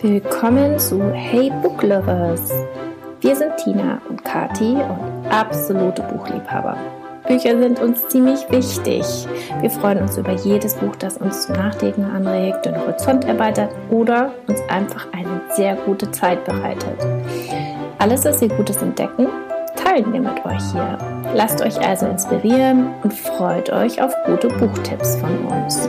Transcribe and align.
Willkommen 0.00 0.78
zu 0.78 1.02
Hey 1.12 1.50
Book 1.60 1.82
Lovers. 1.82 2.52
Wir 3.20 3.34
sind 3.34 3.56
Tina 3.56 4.00
und 4.08 4.24
Kati 4.24 4.74
und 4.74 5.26
absolute 5.28 6.02
Buchliebhaber. 6.02 6.76
Bücher 7.26 7.58
sind 7.58 7.80
uns 7.80 8.06
ziemlich 8.06 8.48
wichtig. 8.48 9.04
Wir 9.60 9.70
freuen 9.70 10.02
uns 10.02 10.16
über 10.18 10.34
jedes 10.34 10.74
Buch, 10.74 10.94
das 10.94 11.16
uns 11.16 11.46
zum 11.46 11.56
Nachdenken 11.56 12.04
anregt, 12.04 12.64
den 12.64 12.76
Horizont 12.76 13.24
erweitert 13.24 13.74
oder 13.90 14.32
uns 14.46 14.60
einfach 14.68 15.08
eine 15.12 15.40
sehr 15.50 15.74
gute 15.74 16.08
Zeit 16.12 16.44
bereitet. 16.44 17.04
Alles, 17.98 18.24
was 18.24 18.40
wir 18.40 18.48
Gutes 18.50 18.80
entdecken, 18.82 19.26
teilen 19.74 20.12
wir 20.12 20.20
mit 20.20 20.44
euch 20.44 20.62
hier. 20.72 21.15
Lasst 21.36 21.60
euch 21.60 21.78
also 21.78 22.06
inspirieren 22.06 22.94
und 23.02 23.12
freut 23.12 23.68
euch 23.68 24.00
auf 24.00 24.10
gute 24.24 24.48
Buchtipps 24.48 25.16
von 25.16 25.44
uns. 25.44 25.86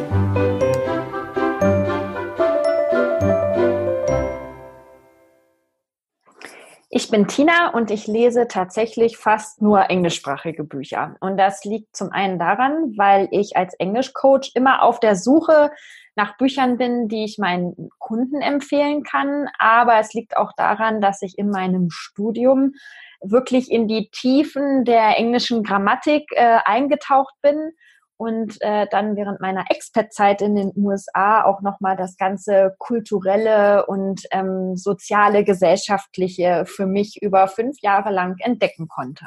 Ich 6.89 7.09
bin 7.09 7.27
Tina 7.27 7.69
und 7.69 7.91
ich 7.91 8.07
lese 8.07 8.49
tatsächlich 8.49 9.15
fast 9.15 9.61
nur 9.61 9.89
englischsprachige 9.89 10.65
Bücher. 10.65 11.15
Und 11.21 11.37
das 11.37 11.63
liegt 11.63 11.95
zum 11.95 12.11
einen 12.11 12.39
daran, 12.39 12.97
weil 12.97 13.29
ich 13.31 13.55
als 13.55 13.73
Englischcoach 13.75 14.51
immer 14.53 14.83
auf 14.83 14.99
der 14.99 15.15
Suche 15.15 15.71
nach 16.17 16.35
Büchern 16.35 16.75
bin, 16.77 17.07
die 17.07 17.23
ich 17.23 17.37
meinen 17.37 17.89
Kunden 17.99 18.41
empfehlen 18.41 19.03
kann. 19.03 19.47
Aber 19.59 19.97
es 19.97 20.13
liegt 20.13 20.35
auch 20.35 20.51
daran, 20.57 20.99
dass 20.99 21.21
ich 21.21 21.37
in 21.37 21.49
meinem 21.49 21.89
Studium 21.89 22.73
wirklich 23.21 23.71
in 23.71 23.87
die 23.87 24.09
Tiefen 24.11 24.85
der 24.85 25.17
englischen 25.17 25.63
Grammatik 25.63 26.23
äh, 26.31 26.59
eingetaucht 26.65 27.33
bin 27.41 27.71
und 28.17 28.57
äh, 28.61 28.87
dann 28.89 29.15
während 29.15 29.39
meiner 29.41 29.65
Expat-Zeit 29.69 30.41
in 30.41 30.55
den 30.55 30.71
USA 30.75 31.43
auch 31.43 31.61
nochmal 31.61 31.95
das 31.95 32.17
ganze 32.17 32.75
kulturelle 32.79 33.85
und 33.85 34.23
ähm, 34.31 34.75
soziale, 34.75 35.43
gesellschaftliche 35.43 36.65
für 36.65 36.87
mich 36.87 37.21
über 37.21 37.47
fünf 37.47 37.79
Jahre 37.81 38.11
lang 38.11 38.35
entdecken 38.39 38.87
konnte. 38.87 39.25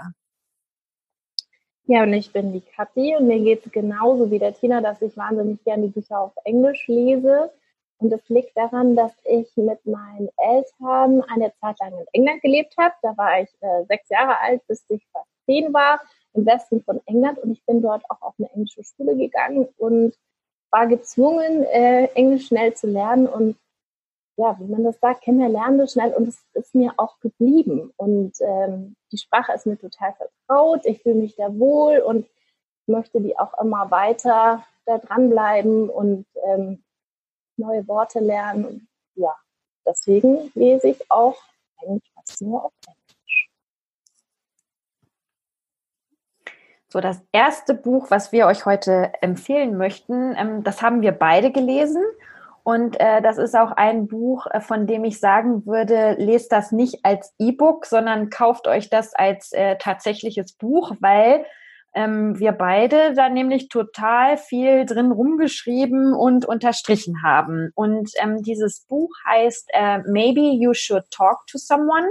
Ja, 1.87 2.03
und 2.03 2.13
ich 2.13 2.33
bin 2.33 2.53
die 2.53 2.61
Kathi 2.61 3.17
und 3.17 3.27
mir 3.27 3.41
geht 3.41 3.67
es 3.67 3.73
genauso 3.73 4.31
wie 4.31 4.39
der 4.39 4.55
Tina, 4.55 4.81
dass 4.81 5.03
ich 5.03 5.17
wahnsinnig 5.17 5.63
gerne 5.65 5.89
die 5.89 5.93
Bücher 5.93 6.21
auf 6.21 6.33
Englisch 6.45 6.87
lese. 6.87 7.51
Und 8.01 8.13
es 8.13 8.27
liegt 8.29 8.57
daran, 8.57 8.97
dass 8.97 9.13
ich 9.25 9.55
mit 9.57 9.85
meinen 9.85 10.31
Eltern 10.39 11.23
eine 11.29 11.53
Zeit 11.61 11.79
lang 11.81 11.93
in 11.93 12.07
England 12.13 12.41
gelebt 12.41 12.75
habe. 12.79 12.95
Da 13.03 13.17
war 13.17 13.41
ich 13.43 13.51
äh, 13.61 13.85
sechs 13.89 14.09
Jahre 14.09 14.41
alt, 14.41 14.67
bis 14.67 14.85
ich 14.89 15.07
fast 15.13 15.29
zehn 15.45 15.73
war 15.75 16.01
im 16.33 16.47
Westen 16.47 16.83
von 16.83 17.01
England. 17.05 17.39
Und 17.39 17.53
ich 17.53 17.65
bin 17.67 17.83
dort 17.83 18.03
auch 18.09 18.23
auf 18.23 18.35
eine 18.39 18.51
englische 18.53 18.83
Schule 18.85 19.17
gegangen 19.17 19.69
und 19.77 20.15
war 20.71 20.87
gezwungen, 20.87 21.65
äh, 21.65 22.07
Englisch 22.15 22.47
schnell 22.47 22.73
zu 22.73 22.87
lernen. 22.87 23.27
Und 23.27 23.57
ja, 24.37 24.57
wie 24.59 24.73
man 24.73 24.85
das 24.85 24.99
sagt, 25.01 25.21
Kinder 25.21 25.51
lernen 25.51 25.77
das 25.77 25.93
schnell 25.93 26.15
und 26.15 26.27
es 26.27 26.43
ist 26.55 26.75
mir 26.75 26.95
auch 26.97 27.21
geblieben. 27.21 27.93
Und 27.99 28.33
ähm, 28.41 28.97
die 29.13 29.19
Sprache 29.19 29.53
ist 29.53 29.67
mir 29.67 29.77
total 29.77 30.15
vertraut, 30.15 30.87
ich 30.87 31.03
fühle 31.03 31.17
mich 31.17 31.37
da 31.37 31.59
wohl 31.59 31.99
und 31.99 32.27
möchte 32.87 33.21
die 33.21 33.39
auch 33.39 33.61
immer 33.61 33.91
weiter 33.91 34.65
da 34.87 34.97
dranbleiben. 34.97 35.91
Und 35.91 36.25
ähm, 36.47 36.83
neue 37.61 37.87
Worte 37.87 38.19
lernen 38.19 38.89
ja, 39.21 39.35
deswegen 39.87 40.51
lese 40.55 40.89
ich 40.89 41.11
auch 41.11 41.37
eigentlich 41.83 42.11
fast 42.15 42.43
nur 42.43 42.65
auf 42.65 42.73
Englisch. 42.87 43.49
So, 46.89 47.01
das 47.01 47.23
erste 47.31 47.75
Buch, 47.75 48.11
was 48.11 48.33
wir 48.33 48.47
euch 48.47 48.67
heute 48.67 49.13
empfehlen 49.21 49.77
möchten, 49.77 50.35
ähm, 50.37 50.65
das 50.65 50.83
haben 50.83 51.03
wir 51.03 51.13
beide 51.13 51.53
gelesen. 51.53 52.03
Und 52.63 53.01
äh, 53.01 53.23
das 53.23 53.39
ist 53.39 53.57
auch 53.57 53.73
ein 53.73 54.07
Buch, 54.07 54.47
äh, 54.47 54.61
von 54.61 54.87
dem 54.87 55.05
ich 55.05 55.19
sagen 55.19 55.65
würde, 55.67 56.17
lest 56.19 56.53
das 56.53 56.73
nicht 56.73 57.05
als 57.05 57.35
E-Book, 57.39 57.87
sondern 57.87 58.29
kauft 58.29 58.67
euch 58.67 58.91
das 58.91 59.15
als 59.15 59.53
äh, 59.53 59.77
tatsächliches 59.77 60.53
Buch, 60.53 60.95
weil 61.01 61.47
ähm, 61.95 62.39
wir 62.39 62.53
beide 62.53 63.15
da 63.15 63.29
nämlich 63.29 63.69
total 63.69 64.37
viel 64.37 64.87
drin 64.87 65.11
rumgeschrieben 65.11 66.15
und 66.15 66.45
unterstrichen 66.45 67.23
haben. 67.23 67.71
Und 67.75 68.11
ähm, 68.23 68.43
dieses 68.43 68.87
Buch 68.87 69.11
heißt 69.27 69.71
äh, 69.73 69.99
Maybe 70.07 70.41
You 70.41 70.73
Should 70.75 71.11
Talk 71.11 71.47
to 71.51 71.59
Someone 71.59 72.09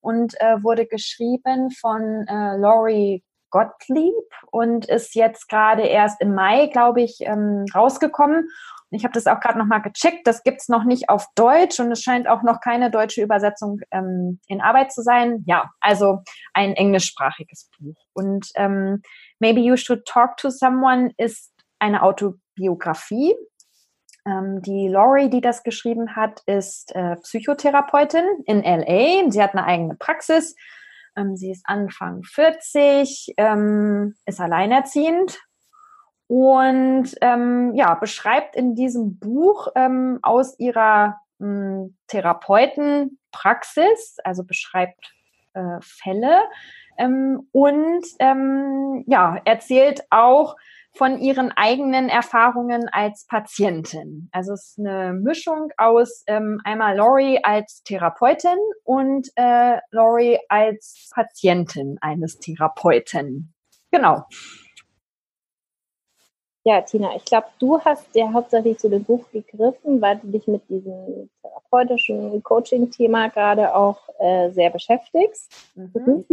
und 0.00 0.34
äh, 0.40 0.62
wurde 0.62 0.86
geschrieben 0.86 1.70
von 1.70 2.26
äh, 2.28 2.56
Laurie 2.56 3.24
Gottlieb 3.50 4.14
und 4.50 4.86
ist 4.86 5.14
jetzt 5.14 5.48
gerade 5.48 5.82
erst 5.82 6.20
im 6.20 6.34
Mai, 6.34 6.66
glaube 6.66 7.02
ich, 7.02 7.18
ähm, 7.20 7.64
rausgekommen. 7.72 8.48
Ich 8.94 9.04
habe 9.04 9.12
das 9.12 9.26
auch 9.26 9.40
gerade 9.40 9.58
nochmal 9.58 9.82
gecheckt. 9.82 10.26
Das 10.26 10.42
gibt 10.42 10.60
es 10.60 10.68
noch 10.68 10.84
nicht 10.84 11.08
auf 11.08 11.26
Deutsch 11.34 11.80
und 11.80 11.90
es 11.92 12.02
scheint 12.02 12.28
auch 12.28 12.42
noch 12.42 12.60
keine 12.60 12.90
deutsche 12.90 13.22
Übersetzung 13.22 13.80
ähm, 13.90 14.40
in 14.46 14.60
Arbeit 14.60 14.92
zu 14.92 15.02
sein. 15.02 15.42
Ja, 15.46 15.70
also 15.80 16.20
ein 16.52 16.74
englischsprachiges 16.74 17.70
Buch. 17.78 17.96
Und 18.12 18.48
ähm, 18.56 19.02
Maybe 19.38 19.60
You 19.60 19.76
Should 19.76 20.04
Talk 20.06 20.36
to 20.38 20.50
Someone 20.50 21.10
ist 21.16 21.52
eine 21.78 22.02
Autobiografie. 22.02 23.34
Ähm, 24.26 24.62
die 24.62 24.88
Laurie, 24.88 25.28
die 25.28 25.40
das 25.40 25.62
geschrieben 25.62 26.16
hat, 26.16 26.40
ist 26.46 26.94
äh, 26.94 27.16
Psychotherapeutin 27.16 28.24
in 28.46 28.62
LA. 28.62 29.30
Sie 29.30 29.42
hat 29.42 29.54
eine 29.54 29.64
eigene 29.64 29.96
Praxis 29.96 30.54
ähm, 31.16 31.36
sie 31.36 31.50
ist 31.50 31.62
Anfang 31.64 32.22
40, 32.24 33.34
ähm, 33.36 34.14
ist 34.26 34.40
alleinerziehend 34.40 35.38
und 36.26 37.10
ähm, 37.20 37.72
ja, 37.74 37.94
beschreibt 37.94 38.56
in 38.56 38.74
diesem 38.74 39.18
Buch 39.18 39.68
ähm, 39.74 40.18
aus 40.22 40.58
ihrer 40.58 41.20
hm, 41.38 41.96
Therapeutenpraxis, 42.08 44.16
also 44.24 44.44
beschreibt 44.44 45.12
äh, 45.54 45.78
Fälle 45.80 46.42
ähm, 46.98 47.48
und 47.52 48.04
ähm, 48.18 49.04
ja, 49.06 49.40
erzählt 49.44 50.02
auch 50.10 50.56
von 50.96 51.18
ihren 51.18 51.50
eigenen 51.50 52.08
Erfahrungen 52.08 52.88
als 52.88 53.26
Patientin. 53.26 54.28
Also 54.32 54.52
es 54.52 54.70
ist 54.70 54.78
eine 54.78 55.12
Mischung 55.12 55.70
aus 55.76 56.22
ähm, 56.28 56.60
einmal 56.64 56.96
Lori 56.96 57.40
als 57.42 57.82
Therapeutin 57.82 58.58
und 58.84 59.28
äh, 59.34 59.78
Lori 59.90 60.38
als 60.48 61.10
Patientin 61.12 61.98
eines 62.00 62.38
Therapeuten. 62.38 63.52
Genau. 63.90 64.24
Ja, 66.66 66.80
Tina, 66.80 67.14
ich 67.14 67.24
glaube, 67.26 67.46
du 67.58 67.78
hast 67.80 68.06
ja 68.14 68.32
hauptsächlich 68.32 68.78
zu 68.78 68.88
dem 68.88 69.04
Buch 69.04 69.30
gegriffen, 69.32 70.00
weil 70.00 70.16
du 70.16 70.28
dich 70.28 70.46
mit 70.46 70.66
diesem 70.70 71.28
therapeutischen 71.42 72.42
Coaching-Thema 72.42 73.28
gerade 73.28 73.74
auch 73.74 73.98
äh, 74.18 74.50
sehr 74.50 74.70
beschäftigst, 74.70 75.52
mhm. 75.74 76.24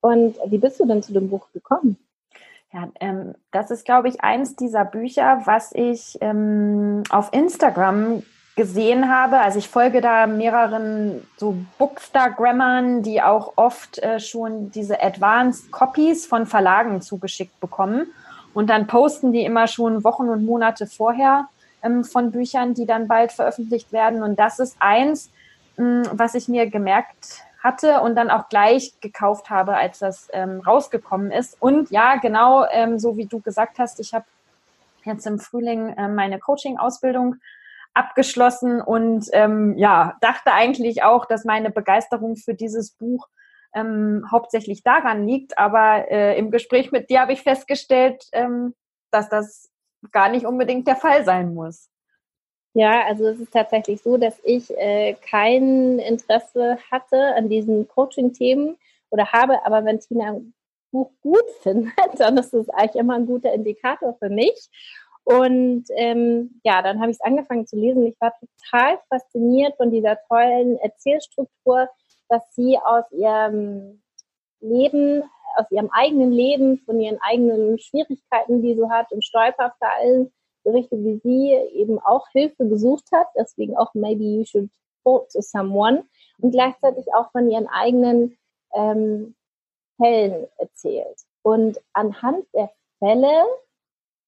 Und 0.00 0.36
wie 0.46 0.58
bist 0.58 0.80
du 0.80 0.86
denn 0.86 1.02
zu 1.02 1.12
dem 1.12 1.30
Buch 1.30 1.46
gekommen? 1.52 1.96
Ja, 2.72 2.88
ähm, 3.00 3.34
das 3.50 3.70
ist, 3.70 3.84
glaube 3.84 4.08
ich, 4.08 4.20
eins 4.22 4.56
dieser 4.56 4.84
Bücher, 4.84 5.42
was 5.44 5.72
ich 5.74 6.18
ähm, 6.20 7.02
auf 7.10 7.32
Instagram 7.32 8.22
gesehen 8.56 9.08
habe. 9.10 9.38
Also 9.38 9.58
ich 9.58 9.68
folge 9.68 10.00
da 10.00 10.26
mehreren 10.26 11.26
so 11.36 11.56
Bookstagrammern, 11.78 13.02
die 13.02 13.22
auch 13.22 13.52
oft 13.56 13.98
äh, 13.98 14.18
schon 14.20 14.70
diese 14.70 15.02
Advanced 15.02 15.70
Copies 15.70 16.26
von 16.26 16.46
Verlagen 16.46 17.00
zugeschickt 17.00 17.60
bekommen. 17.60 18.10
Und 18.54 18.68
dann 18.70 18.86
posten 18.86 19.32
die 19.32 19.44
immer 19.44 19.66
schon 19.66 20.04
Wochen 20.04 20.28
und 20.28 20.44
Monate 20.44 20.86
vorher 20.86 21.48
ähm, 21.82 22.04
von 22.04 22.32
Büchern, 22.32 22.74
die 22.74 22.86
dann 22.86 23.08
bald 23.08 23.32
veröffentlicht 23.32 23.92
werden. 23.92 24.22
Und 24.22 24.38
das 24.38 24.58
ist 24.58 24.76
eins, 24.78 25.30
mh, 25.76 26.10
was 26.12 26.34
ich 26.34 26.48
mir 26.48 26.68
gemerkt 26.68 27.44
hatte 27.62 28.00
und 28.00 28.16
dann 28.16 28.30
auch 28.30 28.48
gleich 28.48 28.94
gekauft 29.00 29.48
habe, 29.48 29.76
als 29.76 30.00
das 30.00 30.28
ähm, 30.32 30.60
rausgekommen 30.60 31.30
ist. 31.30 31.56
Und 31.60 31.90
ja, 31.90 32.16
genau 32.16 32.66
ähm, 32.70 32.98
so 32.98 33.16
wie 33.16 33.26
du 33.26 33.40
gesagt 33.40 33.78
hast, 33.78 34.00
ich 34.00 34.14
habe 34.14 34.24
jetzt 35.04 35.26
im 35.26 35.38
Frühling 35.38 35.90
äh, 35.90 36.08
meine 36.08 36.38
Coaching-Ausbildung 36.38 37.36
abgeschlossen 37.94 38.80
und 38.80 39.26
ähm, 39.32 39.76
ja, 39.76 40.16
dachte 40.20 40.52
eigentlich 40.52 41.02
auch, 41.02 41.26
dass 41.26 41.44
meine 41.44 41.70
Begeisterung 41.70 42.36
für 42.36 42.54
dieses 42.54 42.90
Buch 42.90 43.28
ähm, 43.74 44.24
hauptsächlich 44.30 44.82
daran 44.82 45.26
liegt. 45.26 45.58
Aber 45.58 46.10
äh, 46.10 46.38
im 46.38 46.50
Gespräch 46.50 46.92
mit 46.92 47.10
dir 47.10 47.20
habe 47.20 47.32
ich 47.32 47.42
festgestellt, 47.42 48.24
ähm, 48.32 48.74
dass 49.10 49.28
das 49.28 49.70
gar 50.10 50.28
nicht 50.28 50.46
unbedingt 50.46 50.86
der 50.86 50.96
Fall 50.96 51.24
sein 51.24 51.54
muss. 51.54 51.88
Ja, 52.74 53.04
also 53.06 53.26
es 53.26 53.38
ist 53.38 53.52
tatsächlich 53.52 54.00
so, 54.02 54.16
dass 54.16 54.38
ich 54.44 54.70
äh, 54.78 55.14
kein 55.14 55.98
Interesse 55.98 56.78
hatte 56.90 57.34
an 57.34 57.50
diesen 57.50 57.86
Coaching-Themen 57.86 58.76
oder 59.10 59.30
habe, 59.30 59.64
aber 59.66 59.84
wenn 59.84 60.00
Tina 60.00 60.32
ein 60.32 60.54
Buch 60.90 61.10
gut 61.20 61.44
findet, 61.62 61.92
dann 62.16 62.38
ist 62.38 62.54
das 62.54 62.68
eigentlich 62.70 62.96
immer 62.96 63.16
ein 63.16 63.26
guter 63.26 63.52
Indikator 63.52 64.14
für 64.18 64.30
mich. 64.30 64.70
Und 65.24 65.84
ähm, 65.96 66.60
ja, 66.64 66.82
dann 66.82 67.00
habe 67.00 67.10
ich 67.10 67.18
es 67.18 67.24
angefangen 67.24 67.66
zu 67.66 67.76
lesen. 67.76 68.06
Ich 68.06 68.20
war 68.20 68.32
total 68.40 68.98
fasziniert 69.08 69.76
von 69.76 69.90
dieser 69.90 70.18
tollen 70.26 70.78
Erzählstruktur, 70.78 71.88
dass 72.32 72.54
sie 72.54 72.78
aus 72.78 73.04
ihrem 73.10 74.02
Leben, 74.60 75.22
aus 75.56 75.70
ihrem 75.70 75.90
eigenen 75.90 76.32
Leben, 76.32 76.78
von 76.78 76.98
ihren 76.98 77.20
eigenen 77.20 77.78
Schwierigkeiten, 77.78 78.62
die 78.62 78.74
sie 78.74 78.88
hat 78.88 79.12
und 79.12 79.22
Stolperfallen, 79.22 80.32
berichtet, 80.64 81.04
wie 81.04 81.20
sie 81.22 81.52
eben 81.78 81.98
auch 81.98 82.26
Hilfe 82.30 82.66
gesucht 82.68 83.04
hat, 83.12 83.26
deswegen 83.36 83.76
auch 83.76 83.92
maybe 83.92 84.22
you 84.22 84.44
should 84.46 84.70
talk 85.04 85.28
to 85.28 85.42
someone 85.42 86.04
und 86.38 86.52
gleichzeitig 86.52 87.12
auch 87.12 87.30
von 87.32 87.50
ihren 87.50 87.68
eigenen 87.68 88.38
ähm, 88.72 89.34
Fällen 89.98 90.46
erzählt. 90.56 91.18
Und 91.42 91.80
anhand 91.92 92.46
der 92.54 92.70
Fälle 92.98 93.44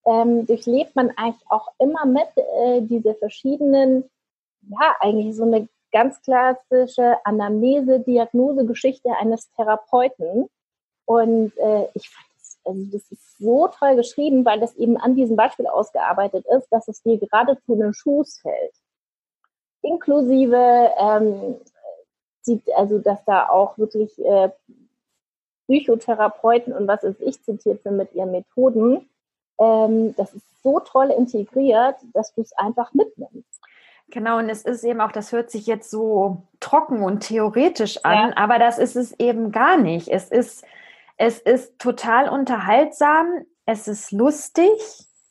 ähm, 0.04 0.44
durchlebt 0.44 0.94
man 0.94 1.10
eigentlich 1.16 1.48
auch 1.48 1.68
immer 1.78 2.04
mit 2.04 2.28
äh, 2.36 2.82
diese 2.82 3.14
verschiedenen, 3.14 4.10
ja, 4.68 4.94
eigentlich 5.00 5.34
so 5.36 5.44
eine 5.44 5.68
ganz 5.94 6.20
klassische 6.22 7.16
Anamnese, 7.24 8.00
Diagnose, 8.00 8.66
Geschichte 8.66 9.10
eines 9.16 9.48
Therapeuten. 9.52 10.50
Und 11.06 11.56
äh, 11.56 11.86
ich 11.94 12.10
fand 12.10 12.26
das, 12.36 12.58
also 12.64 12.84
das 12.92 13.12
ist 13.12 13.38
so 13.38 13.68
toll 13.68 13.94
geschrieben, 13.94 14.44
weil 14.44 14.58
das 14.58 14.74
eben 14.74 14.96
an 14.96 15.14
diesem 15.14 15.36
Beispiel 15.36 15.68
ausgearbeitet 15.68 16.44
ist, 16.46 16.66
dass 16.70 16.88
es 16.88 17.00
dir 17.02 17.16
geradezu 17.18 17.74
in 17.74 17.80
den 17.80 17.94
Schuss 17.94 18.40
fällt. 18.40 18.74
Inklusive, 19.82 20.90
ähm, 20.98 21.56
sieht, 22.42 22.62
also 22.74 22.98
dass 22.98 23.24
da 23.24 23.48
auch 23.48 23.78
wirklich 23.78 24.18
äh, 24.18 24.50
Psychotherapeuten 25.66 26.72
und 26.72 26.88
was 26.88 27.04
ist 27.04 27.20
ich 27.20 27.40
zitiert 27.42 27.84
sind 27.84 27.96
mit 27.96 28.12
ihren 28.14 28.32
Methoden. 28.32 29.08
Ähm, 29.58 30.14
das 30.16 30.34
ist 30.34 30.62
so 30.62 30.80
toll 30.80 31.10
integriert, 31.10 31.96
dass 32.12 32.34
du 32.34 32.40
es 32.42 32.52
einfach 32.54 32.92
mitnimmst. 32.94 33.60
Genau, 34.08 34.38
und 34.38 34.48
es 34.48 34.62
ist 34.62 34.84
eben 34.84 35.00
auch, 35.00 35.12
das 35.12 35.32
hört 35.32 35.50
sich 35.50 35.66
jetzt 35.66 35.90
so 35.90 36.46
trocken 36.60 37.02
und 37.02 37.20
theoretisch 37.20 38.04
an, 38.04 38.30
ja. 38.30 38.36
aber 38.36 38.58
das 38.58 38.78
ist 38.78 38.96
es 38.96 39.18
eben 39.18 39.50
gar 39.50 39.76
nicht. 39.76 40.08
Es 40.08 40.30
ist, 40.30 40.64
es 41.16 41.38
ist 41.40 41.78
total 41.78 42.28
unterhaltsam, 42.28 43.26
es 43.66 43.88
ist 43.88 44.12
lustig, 44.12 44.70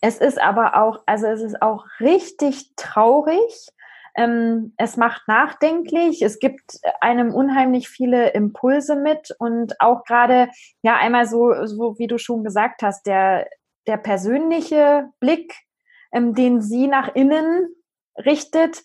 es 0.02 0.18
ist 0.18 0.42
aber 0.42 0.76
auch, 0.82 1.02
also 1.06 1.28
es 1.28 1.42
ist 1.42 1.62
auch 1.62 1.86
richtig 2.00 2.76
traurig. 2.76 3.70
Ähm, 4.16 4.74
es 4.78 4.98
macht 4.98 5.28
nachdenklich, 5.28 6.22
es 6.22 6.40
gibt 6.40 6.80
einem 7.02 7.34
unheimlich 7.34 7.90
viele 7.90 8.30
Impulse 8.32 8.96
mit 8.96 9.34
und 9.40 9.80
auch 9.82 10.04
gerade, 10.04 10.50
ja, 10.84 10.98
einmal 10.98 11.26
so, 11.26 11.66
so 11.66 11.98
wie 11.98 12.08
du 12.08 12.20
schon 12.20 12.44
gesagt 12.44 12.84
hast, 12.84 13.08
der, 13.08 13.48
der 13.88 13.98
persönliche 13.98 15.10
Blick, 15.20 15.56
ähm, 16.12 16.36
den 16.36 16.62
sie 16.62 16.88
nach 16.88 17.16
innen 17.16 17.74
richtet 18.18 18.84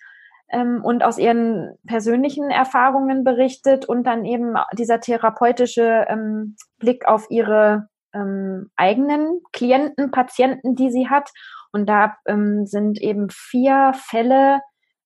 ähm, 0.51 0.85
und 0.85 1.03
aus 1.03 1.19
ihren 1.19 1.77
persönlichen 1.87 2.51
Erfahrungen 2.51 3.25
berichtet 3.25 3.87
und 3.87 4.05
dann 4.05 4.25
eben 4.25 4.55
dieser 4.77 5.01
therapeutische 5.01 6.07
ähm, 6.09 6.57
Blick 6.79 7.07
auf 7.07 7.27
ihre 7.31 7.89
ähm, 8.15 8.71
eigenen 8.77 9.41
Klienten, 9.53 10.11
Patienten, 10.11 10.75
die 10.75 10.91
sie 10.91 11.09
hat. 11.09 11.31
Und 11.73 11.87
da 11.89 12.17
ähm, 12.27 12.67
sind 12.67 13.01
eben 13.01 13.29
vier 13.31 13.93
Fälle 13.95 14.61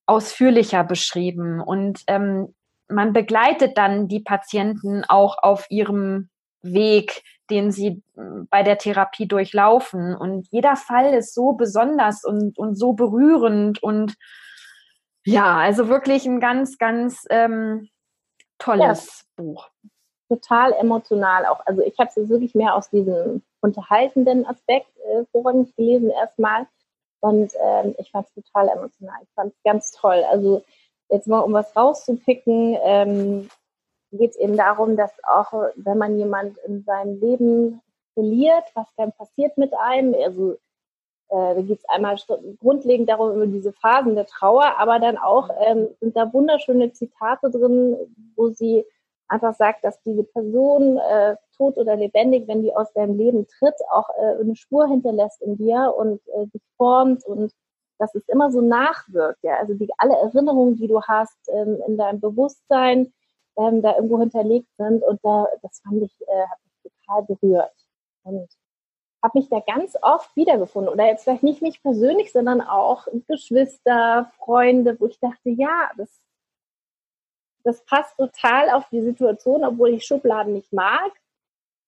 ausführlicher 0.06 0.84
beschrieben 0.84 1.60
und 1.60 2.02
ähm, 2.08 2.54
man 2.88 3.12
begleitet 3.12 3.78
dann 3.78 4.08
die 4.08 4.20
Patienten 4.20 5.04
auch 5.08 5.38
auf 5.42 5.66
ihrem 5.70 6.28
Weg, 6.62 7.22
den 7.50 7.70
sie 7.70 8.02
hm, 8.14 8.48
bei 8.50 8.62
der 8.62 8.78
Therapie 8.78 9.26
durchlaufen. 9.26 10.14
Und 10.14 10.48
jeder 10.50 10.76
Fall 10.76 11.14
ist 11.14 11.34
so 11.34 11.52
besonders 11.52 12.24
und, 12.24 12.58
und 12.58 12.76
so 12.76 12.92
berührend 12.92 13.82
und 13.82 14.14
ja, 15.24 15.58
also 15.58 15.88
wirklich 15.88 16.26
ein 16.26 16.40
ganz, 16.40 16.78
ganz 16.78 17.24
ähm, 17.30 17.88
tolles 18.58 19.24
ja. 19.38 19.44
Buch. 19.44 19.68
Total 20.28 20.72
emotional 20.72 21.46
auch. 21.46 21.60
Also 21.66 21.82
ich 21.82 21.98
habe 21.98 22.10
es 22.14 22.28
wirklich 22.28 22.54
mehr 22.54 22.74
aus 22.74 22.90
diesem 22.90 23.42
unterhaltenden 23.60 24.46
Aspekt 24.46 24.88
äh, 24.98 25.24
vorrangig 25.30 25.74
gelesen 25.76 26.10
erstmal. 26.10 26.66
Und 27.20 27.52
ähm, 27.64 27.94
ich 27.98 28.10
fand 28.10 28.26
es 28.26 28.44
total 28.44 28.68
emotional. 28.68 29.18
Ich 29.22 29.32
fand 29.34 29.52
es 29.52 29.62
ganz 29.62 29.92
toll. 29.92 30.24
Also 30.30 30.64
jetzt 31.08 31.28
mal, 31.28 31.40
um 31.40 31.52
was 31.52 31.76
rauszupicken, 31.76 32.76
ähm, 32.82 33.48
geht 34.12 34.32
es 34.32 34.36
eben 34.36 34.56
darum, 34.56 34.96
dass 34.96 35.12
auch, 35.24 35.52
wenn 35.76 35.98
man 35.98 36.18
jemand 36.18 36.58
in 36.66 36.82
seinem 36.84 37.20
Leben 37.20 37.80
verliert, 38.14 38.64
was 38.74 38.86
dann 38.96 39.12
passiert 39.12 39.56
mit 39.56 39.72
einem, 39.74 40.14
also 40.14 40.52
äh, 41.28 41.54
da 41.54 41.62
geht 41.62 41.78
es 41.78 41.88
einmal 41.88 42.16
grundlegend 42.60 43.08
darum, 43.08 43.34
über 43.34 43.46
diese 43.46 43.72
Phasen 43.72 44.14
der 44.14 44.26
Trauer, 44.26 44.78
aber 44.78 44.98
dann 44.98 45.16
auch 45.16 45.48
ähm, 45.66 45.88
sind 46.00 46.16
da 46.16 46.32
wunderschöne 46.32 46.92
Zitate 46.92 47.50
drin, 47.50 47.96
wo 48.36 48.50
sie 48.50 48.84
einfach 49.28 49.54
sagt, 49.54 49.82
dass 49.82 50.00
diese 50.02 50.24
Person, 50.24 50.98
äh, 50.98 51.36
tot 51.56 51.78
oder 51.78 51.96
lebendig, 51.96 52.46
wenn 52.48 52.62
die 52.62 52.74
aus 52.74 52.92
deinem 52.92 53.16
Leben 53.16 53.46
tritt, 53.46 53.74
auch 53.90 54.10
äh, 54.10 54.40
eine 54.40 54.56
Spur 54.56 54.86
hinterlässt 54.86 55.40
in 55.40 55.56
dir 55.56 55.94
und 55.96 56.20
äh, 56.36 56.46
dich 56.48 56.62
formt 56.76 57.24
und 57.24 57.52
dass 57.98 58.14
es 58.14 58.28
immer 58.28 58.50
so 58.50 58.60
nachwirkt. 58.60 59.42
Ja? 59.42 59.56
Also 59.56 59.74
die, 59.74 59.88
alle 59.96 60.16
Erinnerungen, 60.16 60.76
die 60.76 60.88
du 60.88 61.00
hast 61.00 61.38
ähm, 61.48 61.78
in 61.86 61.96
deinem 61.96 62.20
Bewusstsein, 62.20 63.12
ähm, 63.56 63.82
da 63.82 63.96
irgendwo 63.96 64.18
hinterlegt 64.18 64.68
sind 64.76 65.02
und 65.02 65.20
da, 65.22 65.46
das 65.62 65.80
fand 65.80 66.02
ich, 66.02 66.20
äh, 66.22 66.46
hat 66.48 66.58
mich 66.64 66.92
total 66.92 67.22
berührt. 67.24 67.72
Und 68.24 68.48
habe 69.22 69.38
mich 69.38 69.48
da 69.48 69.60
ganz 69.60 69.96
oft 70.02 70.34
wiedergefunden. 70.36 70.92
Oder 70.92 71.06
jetzt 71.06 71.24
vielleicht 71.24 71.44
nicht 71.44 71.62
mich 71.62 71.82
persönlich, 71.82 72.32
sondern 72.32 72.60
auch 72.60 73.06
Geschwister, 73.28 74.30
Freunde, 74.38 74.98
wo 74.98 75.06
ich 75.06 75.18
dachte, 75.20 75.50
ja, 75.50 75.90
das, 75.96 76.20
das 77.62 77.84
passt 77.84 78.16
total 78.16 78.70
auf 78.70 78.88
die 78.90 79.02
Situation, 79.02 79.64
obwohl 79.64 79.90
ich 79.90 80.04
Schubladen 80.04 80.54
nicht 80.54 80.72
mag, 80.72 81.12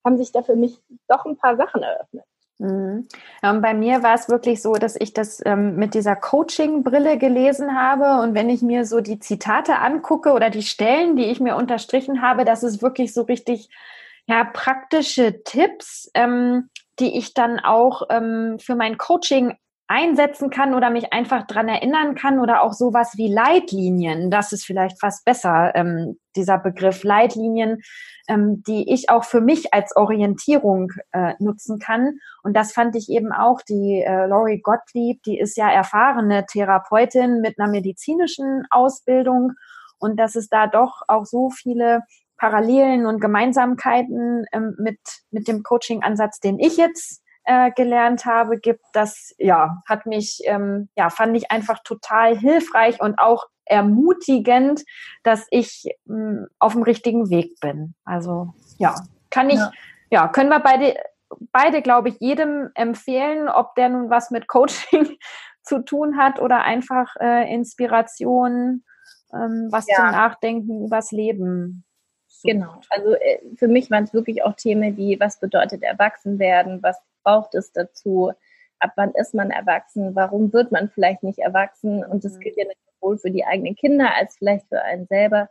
haben 0.05 0.16
sich 0.16 0.31
da 0.32 0.43
für 0.43 0.56
mich 0.56 0.81
doch 1.08 1.25
ein 1.25 1.37
paar 1.37 1.56
Sachen 1.56 1.82
eröffnet. 1.82 2.25
Mhm. 2.59 3.09
Und 3.43 3.62
bei 3.62 3.75
mir 3.75 4.03
war 4.03 4.15
es 4.15 4.29
wirklich 4.29 4.62
so, 4.62 4.75
dass 4.75 4.97
ich 4.97 5.12
das 5.12 5.41
ähm, 5.45 5.77
mit 5.77 5.95
dieser 5.95 6.17
Coaching-Brille 6.17 7.19
gelesen 7.19 7.77
habe. 7.77 8.23
Und 8.23 8.35
wenn 8.35 8.49
ich 8.49 8.62
mir 8.62 8.85
so 8.85 9.01
die 9.01 9.19
Zitate 9.19 9.79
angucke 9.79 10.33
oder 10.33 10.51
die 10.51 10.62
Stellen, 10.62 11.17
die 11.17 11.27
ich 11.27 11.41
mir 11.41 11.56
unterstrichen 11.56 12.23
habe, 12.23 12.45
das 12.45 12.62
ist 12.62 12.83
wirklich 12.83 13.12
so 13.12 13.23
richtig 13.23 13.71
ja, 14.27 14.45
praktische 14.45 15.43
Tipps, 15.43 16.11
ähm, 16.15 16.71
die 16.99 17.19
ich 17.19 17.35
dann 17.35 17.59
auch 17.59 18.03
ähm, 18.09 18.59
für 18.59 18.77
mein 18.77 18.99
Coaching 18.99 19.57
einsetzen 19.87 20.49
kann 20.49 20.75
oder 20.75 20.89
mich 20.89 21.13
einfach 21.13 21.47
dran 21.47 21.69
erinnern 21.69 22.15
kann 22.15 22.39
oder 22.39 22.63
auch 22.63 22.73
sowas 22.73 23.13
wie 23.17 23.33
Leitlinien. 23.33 24.31
Das 24.31 24.53
ist 24.53 24.65
vielleicht 24.65 24.99
fast 24.99 25.25
besser, 25.25 25.73
ähm, 25.75 26.19
dieser 26.37 26.59
Begriff 26.59 27.05
Leitlinien, 27.05 27.83
ähm, 28.27 28.63
die 28.67 28.91
ich 28.93 29.11
auch 29.11 29.25
für 29.25 29.43
mich 29.43 29.75
als 29.75 29.95
Orientierung 29.95 30.91
äh, 31.13 31.35
nutzen 31.39 31.79
kann. 31.79 32.19
Und 32.43 32.57
das 32.57 32.73
fand 32.73 32.97
ich 32.97 33.11
eben 33.11 33.33
auch 33.33 33.61
die 33.61 34.03
äh, 34.03 34.27
Lori 34.27 34.61
Gottlieb, 34.61 35.23
die 35.25 35.38
ist 35.38 35.57
ja 35.57 35.71
erfahrene 35.71 36.47
Therapeutin 36.47 37.41
mit 37.41 37.59
einer 37.59 37.71
medizinischen 37.71 38.64
Ausbildung 38.71 39.53
und 39.99 40.19
dass 40.19 40.35
es 40.35 40.49
da 40.49 40.67
doch 40.67 41.03
auch 41.09 41.26
so 41.26 41.50
viele 41.50 42.00
Parallelen 42.38 43.07
und 43.07 43.21
Gemeinsamkeiten 43.21 44.47
ähm, 44.53 44.75
mit, 44.79 44.99
mit 45.31 45.47
dem 45.47 45.62
Coaching-Ansatz, 45.62 46.41
den 46.41 46.59
ich 46.59 46.76
jetzt 46.79 47.24
äh, 47.45 47.71
gelernt 47.73 48.25
habe, 48.25 48.59
gibt, 48.59 48.85
das 48.93 49.35
ja, 49.39 49.83
hat 49.87 50.07
mich, 50.07 50.41
ähm, 50.45 50.89
ja, 50.97 51.11
fand 51.11 51.37
ich 51.37 51.51
einfach 51.51 51.83
total 51.83 52.37
hilfreich 52.37 53.01
und 53.01 53.19
auch 53.19 53.47
ermutigend, 53.67 54.85
dass 55.23 55.47
ich 55.51 55.87
ähm, 56.09 56.47
auf 56.59 56.73
dem 56.73 56.83
richtigen 56.83 57.31
Weg 57.31 57.59
bin. 57.61 57.95
Also 58.05 58.53
ja, 58.79 58.95
kann 59.31 59.51
ich, 59.51 59.59
ja, 59.59 59.73
ja 60.11 60.29
können 60.29 60.51
wir 60.51 60.61
beide, 60.61 60.97
beide, 61.53 61.83
glaube 61.83 62.11
ich, 62.11 62.17
jedem 62.21 62.71
empfehlen, 62.75 63.49
ob 63.49 63.75
der 63.75 63.89
nun 63.89 64.11
was 64.11 64.31
mit 64.31 64.49
Coaching 64.49 65.17
zu 65.63 65.85
tun 65.85 66.17
hat 66.17 66.41
oder 66.41 66.63
einfach 66.65 67.15
äh, 67.21 67.53
Inspiration, 67.53 68.85
ähm, 69.33 69.69
was 69.71 69.87
ja. 69.87 69.97
zum 69.97 70.07
Nachdenken 70.07 70.85
übers 70.85 71.11
Leben 71.11 71.85
Genau. 72.45 72.81
Also 72.91 73.15
äh, 73.15 73.39
für 73.57 73.69
mich 73.69 73.91
waren 73.91 74.05
es 74.05 74.13
wirklich 74.13 74.45
auch 74.45 74.55
Themen 74.55 74.97
wie, 74.99 75.19
was 75.19 75.41
bedeutet 75.41 75.83
Erwachsenwerden, 75.83 76.83
was 76.83 76.99
braucht 77.25 77.54
es 77.54 77.73
dazu, 77.73 78.33
ab 78.78 78.93
wann 78.97 79.12
ist 79.12 79.35
man 79.35 79.50
erwachsen, 79.50 80.14
warum 80.14 80.52
wird 80.52 80.71
man 80.71 80.88
vielleicht 80.90 81.23
nicht 81.23 81.38
erwachsen 81.38 82.04
und 82.04 82.25
das 82.25 82.35
mhm. 82.35 82.40
gilt 82.40 82.57
ja 82.57 82.64
nicht 82.64 82.78
sowohl 83.00 83.19
für 83.19 83.31
die 83.31 83.45
eigenen 83.45 83.75
Kinder 83.75 84.14
als 84.14 84.37
vielleicht 84.37 84.69
für 84.69 84.83
einen 84.83 85.07
selber. 85.07 85.49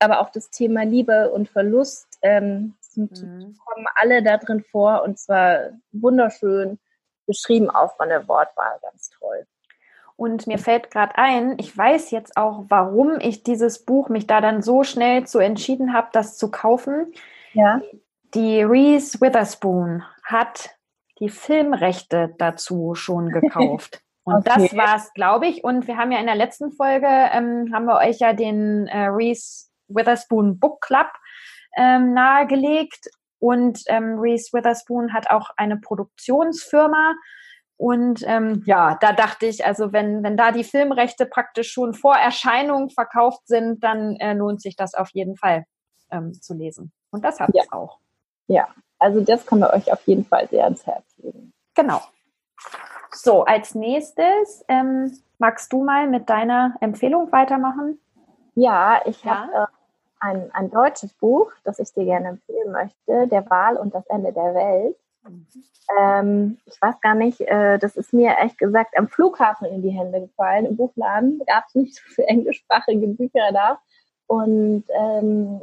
Aber 0.00 0.20
auch 0.20 0.30
das 0.30 0.50
Thema 0.50 0.84
Liebe 0.84 1.30
und 1.30 1.48
Verlust 1.48 2.18
ähm, 2.22 2.74
sind, 2.80 3.22
mhm. 3.22 3.56
kommen 3.64 3.86
alle 3.94 4.22
da 4.22 4.36
drin 4.36 4.62
vor 4.62 5.02
und 5.02 5.18
zwar 5.18 5.70
wunderschön 5.92 6.78
beschrieben, 7.26 7.70
auch 7.70 7.96
von 7.96 8.08
der 8.08 8.26
Wortwahl, 8.28 8.78
ganz 8.82 9.10
toll. 9.10 9.46
Und 10.16 10.48
mir 10.48 10.58
fällt 10.58 10.90
gerade 10.90 11.16
ein, 11.16 11.58
ich 11.60 11.76
weiß 11.76 12.10
jetzt 12.10 12.36
auch, 12.36 12.64
warum 12.68 13.20
ich 13.20 13.44
dieses 13.44 13.84
Buch 13.84 14.08
mich 14.08 14.26
da 14.26 14.40
dann 14.40 14.62
so 14.62 14.82
schnell 14.82 15.28
zu 15.28 15.38
entschieden 15.38 15.92
habe, 15.92 16.08
das 16.12 16.36
zu 16.36 16.50
kaufen. 16.50 17.12
Ja. 17.52 17.80
Die 18.34 18.62
Reese 18.62 19.20
Witherspoon 19.20 20.02
hat 20.24 20.70
die 21.20 21.28
Filmrechte 21.28 22.34
dazu 22.38 22.94
schon 22.94 23.30
gekauft. 23.32 24.02
Und 24.24 24.46
okay. 24.46 24.68
das 24.68 24.76
war's, 24.76 25.12
glaube 25.14 25.46
ich. 25.46 25.64
Und 25.64 25.86
wir 25.86 25.96
haben 25.96 26.12
ja 26.12 26.18
in 26.20 26.26
der 26.26 26.34
letzten 26.34 26.72
Folge, 26.72 27.06
ähm, 27.06 27.70
haben 27.72 27.86
wir 27.86 27.96
euch 27.96 28.18
ja 28.18 28.34
den 28.34 28.86
äh, 28.88 29.06
Reese 29.06 29.68
Witherspoon 29.88 30.58
Book 30.58 30.82
Club 30.82 31.08
ähm, 31.76 32.12
nahegelegt. 32.12 33.08
Und 33.38 33.80
ähm, 33.86 34.18
Reese 34.18 34.52
Witherspoon 34.52 35.12
hat 35.14 35.30
auch 35.30 35.50
eine 35.56 35.78
Produktionsfirma 35.78 37.14
Und 37.76 38.22
ähm, 38.26 38.62
ja, 38.66 38.96
da 39.00 39.12
dachte 39.12 39.46
ich, 39.46 39.64
also 39.64 39.92
wenn, 39.92 40.22
wenn 40.24 40.36
da 40.36 40.50
die 40.52 40.64
Filmrechte 40.64 41.24
praktisch 41.26 41.70
schon 41.72 41.94
vor 41.94 42.16
Erscheinung 42.16 42.90
verkauft 42.90 43.46
sind, 43.46 43.82
dann 43.84 44.16
äh, 44.16 44.34
lohnt 44.34 44.60
sich 44.60 44.76
das 44.76 44.94
auf 44.94 45.10
jeden 45.12 45.36
Fall 45.36 45.64
ähm, 46.10 46.32
zu 46.34 46.54
lesen. 46.54 46.92
Und 47.10 47.24
das 47.24 47.38
hat 47.40 47.50
Ja. 47.54 47.62
es 47.62 47.72
auch. 47.72 48.00
Ja, 48.48 48.68
also 48.98 49.20
das 49.20 49.46
können 49.46 49.62
wir 49.62 49.72
euch 49.72 49.92
auf 49.92 50.02
jeden 50.06 50.24
Fall 50.24 50.48
sehr 50.48 50.64
ans 50.64 50.84
Herz 50.86 51.07
legen. 51.18 51.52
Genau. 51.74 52.00
So, 53.12 53.44
als 53.44 53.74
nächstes 53.74 54.64
ähm, 54.68 55.16
magst 55.38 55.72
du 55.72 55.82
mal 55.84 56.06
mit 56.08 56.28
deiner 56.28 56.76
Empfehlung 56.80 57.30
weitermachen? 57.32 57.98
Ja, 58.54 59.00
ich 59.06 59.22
Ja. 59.24 59.42
habe 59.42 59.52
äh, 59.52 59.66
ein, 60.20 60.50
ein 60.52 60.70
deutsches 60.70 61.12
Buch, 61.14 61.52
das 61.64 61.78
ich 61.78 61.92
dir 61.92 62.04
gerne 62.04 62.28
empfehlen 62.28 62.72
möchte, 62.72 63.28
Der 63.28 63.48
Wahl 63.48 63.76
und 63.76 63.94
das 63.94 64.06
Ende 64.06 64.32
der 64.32 64.54
Welt. 64.54 64.96
Ähm, 65.98 66.58
ich 66.66 66.80
weiß 66.80 67.00
gar 67.00 67.14
nicht, 67.14 67.40
äh, 67.40 67.78
das 67.78 67.96
ist 67.96 68.12
mir 68.12 68.36
ehrlich 68.36 68.56
gesagt 68.58 68.96
am 68.96 69.08
Flughafen 69.08 69.66
in 69.68 69.82
die 69.82 69.90
Hände 69.90 70.20
gefallen. 70.20 70.66
Im 70.66 70.76
Buchladen 70.76 71.40
gab 71.46 71.64
es 71.68 71.74
nicht 71.74 71.94
so 71.96 72.02
viele 72.06 72.28
englischsprachige 72.28 73.06
Bücher 73.08 73.52
da. 73.52 73.80
Und 74.26 74.84
ähm, 74.90 75.62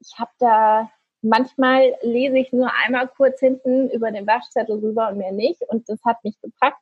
ich 0.00 0.18
habe 0.18 0.30
da, 0.38 0.90
manchmal 1.28 1.94
lese 2.02 2.38
ich 2.38 2.52
nur 2.52 2.70
einmal 2.84 3.08
kurz 3.08 3.40
hinten 3.40 3.90
über 3.90 4.10
den 4.10 4.26
Waschzettel 4.26 4.78
rüber 4.78 5.08
und 5.08 5.18
mehr 5.18 5.32
nicht. 5.32 5.62
Und 5.68 5.88
das 5.88 5.98
hat 6.04 6.22
mich 6.24 6.40
gepackt. 6.40 6.80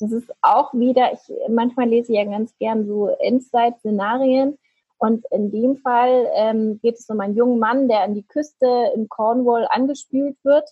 Das 0.00 0.12
ist 0.12 0.32
auch 0.42 0.74
wieder, 0.74 1.12
ich, 1.12 1.20
manchmal 1.48 1.88
lese 1.88 2.12
ich 2.12 2.18
ja 2.18 2.24
ganz 2.24 2.56
gern 2.58 2.86
so 2.86 3.08
Inside-Szenarien. 3.20 4.58
Und 4.98 5.24
in 5.30 5.50
dem 5.50 5.76
Fall 5.76 6.30
ähm, 6.34 6.80
geht 6.80 6.98
es 6.98 7.08
um 7.08 7.20
einen 7.20 7.36
jungen 7.36 7.58
Mann, 7.58 7.88
der 7.88 8.00
an 8.00 8.14
die 8.14 8.26
Küste 8.26 8.92
in 8.94 9.08
Cornwall 9.08 9.66
angespült 9.70 10.36
wird. 10.44 10.68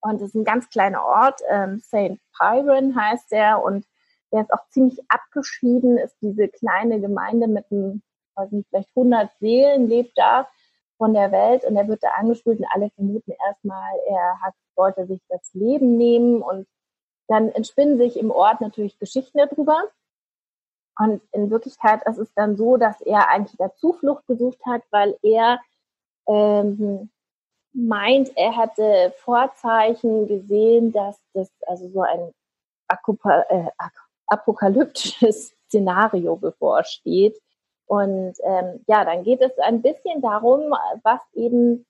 Und 0.00 0.16
es 0.16 0.28
ist 0.28 0.34
ein 0.34 0.44
ganz 0.44 0.68
kleiner 0.68 1.04
Ort, 1.04 1.40
ähm, 1.50 1.80
St. 1.80 2.18
Pyron 2.36 2.94
heißt 2.94 3.30
der. 3.32 3.62
Und 3.62 3.84
der 4.32 4.42
ist 4.42 4.52
auch 4.52 4.68
ziemlich 4.70 4.98
abgeschieden, 5.08 5.98
ist 5.98 6.16
diese 6.20 6.48
kleine 6.48 7.00
Gemeinde 7.00 7.48
mit 7.48 7.64
einem, 7.70 8.02
weiß 8.34 8.52
nicht, 8.52 8.68
vielleicht 8.68 8.90
100 8.96 9.30
Seelen, 9.40 9.88
lebt 9.88 10.16
da 10.16 10.48
von 10.98 11.14
der 11.14 11.32
Welt. 11.32 11.64
Und 11.64 11.76
er 11.76 11.88
wird 11.88 12.02
da 12.02 12.10
angespült 12.10 12.60
und 12.60 12.66
alle 12.70 12.90
vermuten 12.90 13.32
erstmal, 13.46 13.92
er 14.08 14.40
hat, 14.42 14.54
wollte 14.74 15.06
sich 15.06 15.20
das 15.28 15.52
Leben 15.54 15.96
nehmen. 15.96 16.42
Und 16.42 16.66
dann 17.28 17.50
entspinnen 17.50 17.98
sich 17.98 18.18
im 18.18 18.30
Ort 18.30 18.60
natürlich 18.60 18.98
Geschichten 18.98 19.38
darüber. 19.38 19.84
Und 20.98 21.20
in 21.32 21.50
Wirklichkeit 21.50 22.06
ist 22.06 22.18
es 22.18 22.32
dann 22.34 22.56
so, 22.56 22.76
dass 22.76 23.00
er 23.02 23.28
eigentlich 23.28 23.56
da 23.58 23.74
Zuflucht 23.74 24.26
gesucht 24.26 24.64
hat, 24.64 24.82
weil 24.90 25.18
er 25.22 25.60
ähm, 26.26 27.10
meint, 27.74 28.36
er 28.36 28.56
hätte 28.56 29.12
Vorzeichen 29.18 30.26
gesehen, 30.26 30.92
dass 30.92 31.20
das 31.34 31.50
also 31.66 31.88
so 31.90 32.00
ein 32.00 32.32
Akupa 32.88 33.42
äh, 33.48 33.68
apokalyptisches 34.28 35.54
Szenario 35.66 36.36
bevorsteht. 36.36 37.38
Und 37.86 38.34
ähm, 38.42 38.84
ja, 38.88 39.04
dann 39.04 39.22
geht 39.22 39.40
es 39.40 39.56
ein 39.58 39.80
bisschen 39.82 40.20
darum, 40.20 40.74
was 41.02 41.20
eben 41.34 41.86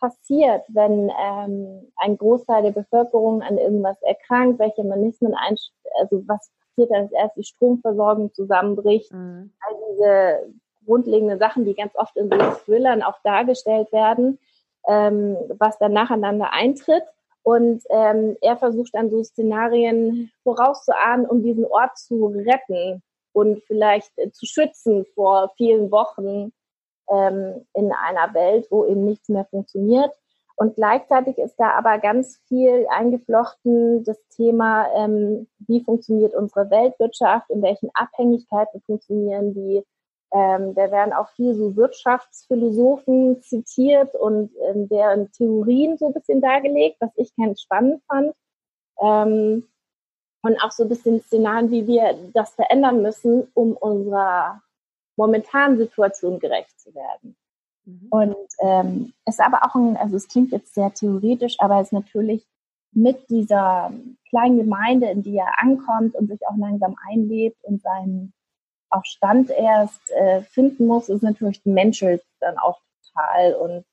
passiert, 0.00 0.62
wenn 0.68 1.10
ähm, 1.20 1.92
ein 1.96 2.16
Großteil 2.18 2.62
der 2.62 2.70
Bevölkerung 2.72 3.42
an 3.42 3.58
irgendwas 3.58 4.00
erkrankt, 4.02 4.58
welche 4.58 4.84
Mechanismen, 4.84 5.34
ein, 5.34 5.56
also 6.00 6.22
was 6.26 6.50
passiert, 6.68 6.92
als 6.92 7.12
erst 7.12 7.36
die 7.36 7.44
Stromversorgung 7.44 8.32
zusammenbricht, 8.32 9.12
Mhm. 9.12 9.52
all 9.60 9.74
diese 9.90 10.52
grundlegenden 10.86 11.38
Sachen, 11.38 11.64
die 11.64 11.74
ganz 11.74 11.94
oft 11.96 12.16
in 12.16 12.30
so 12.30 12.36
Thrillern 12.64 13.02
auch 13.02 13.18
dargestellt 13.24 13.90
werden, 13.92 14.38
ähm, 14.86 15.36
was 15.58 15.78
dann 15.78 15.92
nacheinander 15.92 16.52
eintritt. 16.52 17.02
Und 17.42 17.82
ähm, 17.90 18.36
er 18.40 18.56
versucht 18.56 18.94
dann 18.94 19.10
so 19.10 19.22
Szenarien 19.22 20.30
vorauszuahnen, 20.42 21.26
um 21.26 21.42
diesen 21.42 21.64
Ort 21.64 21.96
zu 21.96 22.26
retten 22.26 23.02
und 23.36 23.62
vielleicht 23.66 24.10
äh, 24.16 24.30
zu 24.30 24.46
schützen 24.46 25.04
vor 25.14 25.52
vielen 25.58 25.90
Wochen 25.90 26.52
ähm, 27.10 27.66
in 27.74 27.92
einer 27.92 28.32
Welt, 28.32 28.66
wo 28.70 28.86
eben 28.86 29.04
nichts 29.04 29.28
mehr 29.28 29.44
funktioniert. 29.44 30.10
Und 30.56 30.76
gleichzeitig 30.76 31.36
ist 31.36 31.56
da 31.56 31.72
aber 31.72 31.98
ganz 31.98 32.40
viel 32.48 32.86
eingeflochten 32.88 34.04
das 34.04 34.16
Thema, 34.28 34.86
ähm, 34.96 35.48
wie 35.58 35.84
funktioniert 35.84 36.34
unsere 36.34 36.70
Weltwirtschaft, 36.70 37.50
in 37.50 37.60
welchen 37.60 37.90
Abhängigkeiten 37.92 38.80
funktionieren 38.86 39.52
die. 39.52 39.84
Ähm, 40.32 40.74
da 40.74 40.90
werden 40.90 41.12
auch 41.12 41.28
viel 41.36 41.54
so 41.54 41.76
Wirtschaftsphilosophen 41.76 43.42
zitiert 43.42 44.14
und 44.14 44.50
ähm, 44.66 44.88
deren 44.88 45.30
Theorien 45.32 45.98
so 45.98 46.06
ein 46.06 46.14
bisschen 46.14 46.40
dargelegt, 46.40 46.96
was 47.00 47.10
ich 47.16 47.36
ganz 47.36 47.60
spannend 47.60 48.02
fand. 48.08 48.32
Ähm, 48.98 49.68
und 50.46 50.62
auch 50.62 50.70
so 50.70 50.84
ein 50.84 50.88
bisschen 50.88 51.20
Szenarien, 51.22 51.70
wie 51.70 51.86
wir 51.86 52.16
das 52.32 52.54
verändern 52.54 53.02
müssen, 53.02 53.48
um 53.54 53.72
unserer 53.72 54.62
momentanen 55.16 55.78
Situation 55.78 56.38
gerecht 56.38 56.78
zu 56.78 56.94
werden. 56.94 57.36
Mhm. 57.84 58.06
Und 58.10 58.46
ähm, 58.60 59.12
ist 59.26 59.40
aber 59.40 59.64
auch 59.64 59.74
ein, 59.74 59.96
also 59.96 60.16
es 60.16 60.28
klingt 60.28 60.52
jetzt 60.52 60.74
sehr 60.74 60.92
theoretisch, 60.92 61.56
aber 61.58 61.80
es 61.80 61.88
ist 61.88 61.92
natürlich 61.92 62.46
mit 62.92 63.28
dieser 63.28 63.92
kleinen 64.28 64.58
Gemeinde, 64.58 65.10
in 65.10 65.22
die 65.22 65.36
er 65.36 65.50
ankommt 65.58 66.14
und 66.14 66.28
sich 66.28 66.40
auch 66.48 66.56
langsam 66.56 66.96
einlebt 67.08 67.62
und 67.64 67.82
seinen 67.82 68.32
auch 68.90 69.04
Stand 69.04 69.50
erst 69.50 70.10
äh, 70.12 70.42
finden 70.42 70.86
muss, 70.86 71.08
ist 71.08 71.22
natürlich 71.22 71.60
menschelt 71.64 72.22
dann 72.40 72.56
auch 72.56 72.80
total. 73.04 73.54
Und 73.54 73.84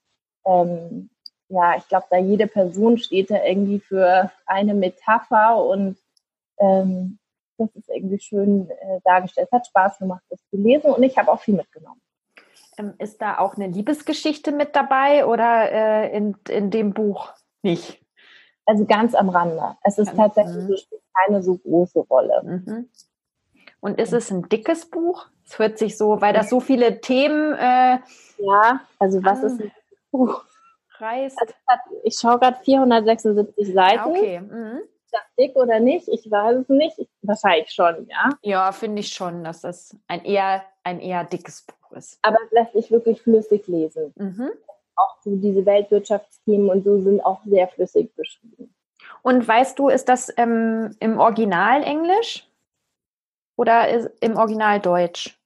ähm, 0.46 1.10
ja, 1.48 1.76
ich 1.76 1.86
glaube, 1.88 2.06
da 2.10 2.16
jede 2.16 2.46
Person 2.46 2.96
steht 2.98 3.30
da 3.30 3.44
irgendwie 3.44 3.80
für 3.80 4.30
eine 4.46 4.74
Metapher 4.74 5.62
und 5.64 5.96
ähm, 6.58 7.18
das 7.58 7.68
ist 7.74 7.88
irgendwie 7.88 8.18
schön 8.18 8.68
äh, 8.70 9.00
dargestellt. 9.04 9.48
Es 9.50 9.56
hat 9.56 9.66
Spaß 9.66 9.98
gemacht, 9.98 10.22
das 10.28 10.40
zu 10.50 10.56
lesen 10.56 10.90
und 10.92 11.02
ich 11.02 11.16
habe 11.18 11.30
auch 11.30 11.40
viel 11.40 11.54
mitgenommen. 11.54 12.00
Ähm, 12.78 12.94
ist 12.98 13.22
da 13.22 13.38
auch 13.38 13.54
eine 13.54 13.68
Liebesgeschichte 13.68 14.50
mit 14.50 14.74
dabei 14.74 15.26
oder 15.26 15.70
äh, 15.70 16.16
in, 16.16 16.36
in 16.48 16.70
dem 16.70 16.92
Buch 16.92 17.32
nicht? 17.62 18.00
Also 18.66 18.84
ganz 18.86 19.14
am 19.14 19.28
Rande. 19.28 19.76
Es 19.82 19.98
ist 19.98 20.12
Mhm. 20.12 20.16
tatsächlich 20.16 20.64
so, 20.66 20.76
spielt 20.76 21.02
keine 21.14 21.42
so 21.42 21.56
große 21.58 22.00
Rolle. 22.00 22.42
Mhm. 22.42 22.88
Und 23.80 24.00
ist 24.00 24.12
es 24.14 24.30
ein 24.30 24.48
dickes 24.48 24.90
Buch? 24.90 25.26
Es 25.46 25.58
hört 25.58 25.78
sich 25.78 25.96
so, 25.98 26.20
weil 26.22 26.32
das 26.32 26.48
so 26.50 26.58
viele 26.60 27.00
Themen 27.00 27.52
äh, 27.54 27.98
Ja, 28.38 28.80
also 28.98 29.22
was 29.22 29.44
Ah. 29.44 29.46
ist 29.46 29.60
ein 29.60 29.72
Buch? 30.10 30.44
reißt. 30.98 31.38
Also 31.40 31.54
hat, 31.66 31.80
ich 32.04 32.16
schaue 32.18 32.38
gerade 32.38 32.56
476 32.64 33.74
Seiten. 33.74 33.96
Ja, 33.96 34.06
okay. 34.06 34.40
Mhm. 34.40 34.80
Das 35.14 35.22
dick 35.38 35.54
oder 35.54 35.78
nicht? 35.78 36.08
Ich 36.08 36.28
weiß 36.28 36.56
es 36.62 36.68
nicht. 36.68 36.98
Ich, 36.98 37.08
wahrscheinlich 37.22 37.70
schon, 37.70 38.08
ja. 38.08 38.30
Ja, 38.42 38.72
finde 38.72 38.98
ich 38.98 39.10
schon, 39.14 39.44
dass 39.44 39.60
das 39.60 39.96
ein 40.08 40.24
eher, 40.24 40.64
ein 40.82 40.98
eher 40.98 41.22
dickes 41.22 41.62
Buch 41.62 41.92
ist. 41.96 42.18
Aber 42.22 42.36
es 42.44 42.50
lässt 42.50 42.72
sich 42.72 42.90
wirklich 42.90 43.22
flüssig 43.22 43.64
lesen. 43.68 44.12
Mhm. 44.16 44.50
Auch 44.96 45.16
so 45.22 45.36
diese 45.36 45.64
Weltwirtschaftsthemen 45.64 46.68
und 46.68 46.82
so 46.82 46.98
sind 47.00 47.20
auch 47.24 47.40
sehr 47.44 47.68
flüssig 47.68 48.12
beschrieben. 48.16 48.74
Und 49.22 49.46
weißt 49.46 49.78
du, 49.78 49.88
ist 49.88 50.08
das 50.08 50.32
ähm, 50.36 50.96
im 50.98 51.20
Original 51.20 51.84
Englisch 51.84 52.48
oder 53.56 53.88
ist 53.88 54.10
im 54.20 54.36
Original 54.36 54.80
Deutsch? 54.80 55.38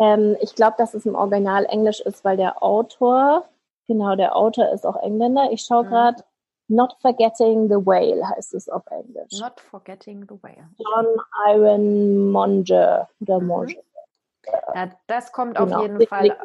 Ähm, 0.00 0.36
ich 0.40 0.56
glaube, 0.56 0.74
dass 0.78 0.94
es 0.94 1.06
im 1.06 1.14
Original 1.14 1.66
Englisch 1.66 2.00
ist, 2.00 2.24
weil 2.24 2.36
der 2.36 2.62
Autor, 2.64 3.48
genau, 3.86 4.16
der 4.16 4.34
Autor 4.34 4.72
ist 4.72 4.84
auch 4.84 4.96
Engländer. 5.00 5.52
Ich 5.52 5.62
schaue 5.62 5.84
Mhm. 5.84 5.88
gerade, 5.88 6.24
Not 6.72 6.96
Forgetting 7.00 7.68
the 7.68 7.74
Whale 7.86 8.26
heißt 8.30 8.54
es 8.54 8.68
auf 8.68 8.82
Englisch. 8.90 9.38
Not 9.40 9.60
Forgetting 9.60 10.22
the 10.28 10.36
Whale. 10.42 10.68
John 10.78 11.06
Iron 11.48 12.30
Monger 12.30 13.08
oder 13.20 13.40
Mhm. 13.40 13.46
Monger. 13.46 13.74
Ja, 14.74 14.90
das 15.06 15.32
kommt 15.32 15.56
Genau. 15.56 15.76
auf 15.76 15.82
jeden 15.82 16.06
Fall. 16.06 16.36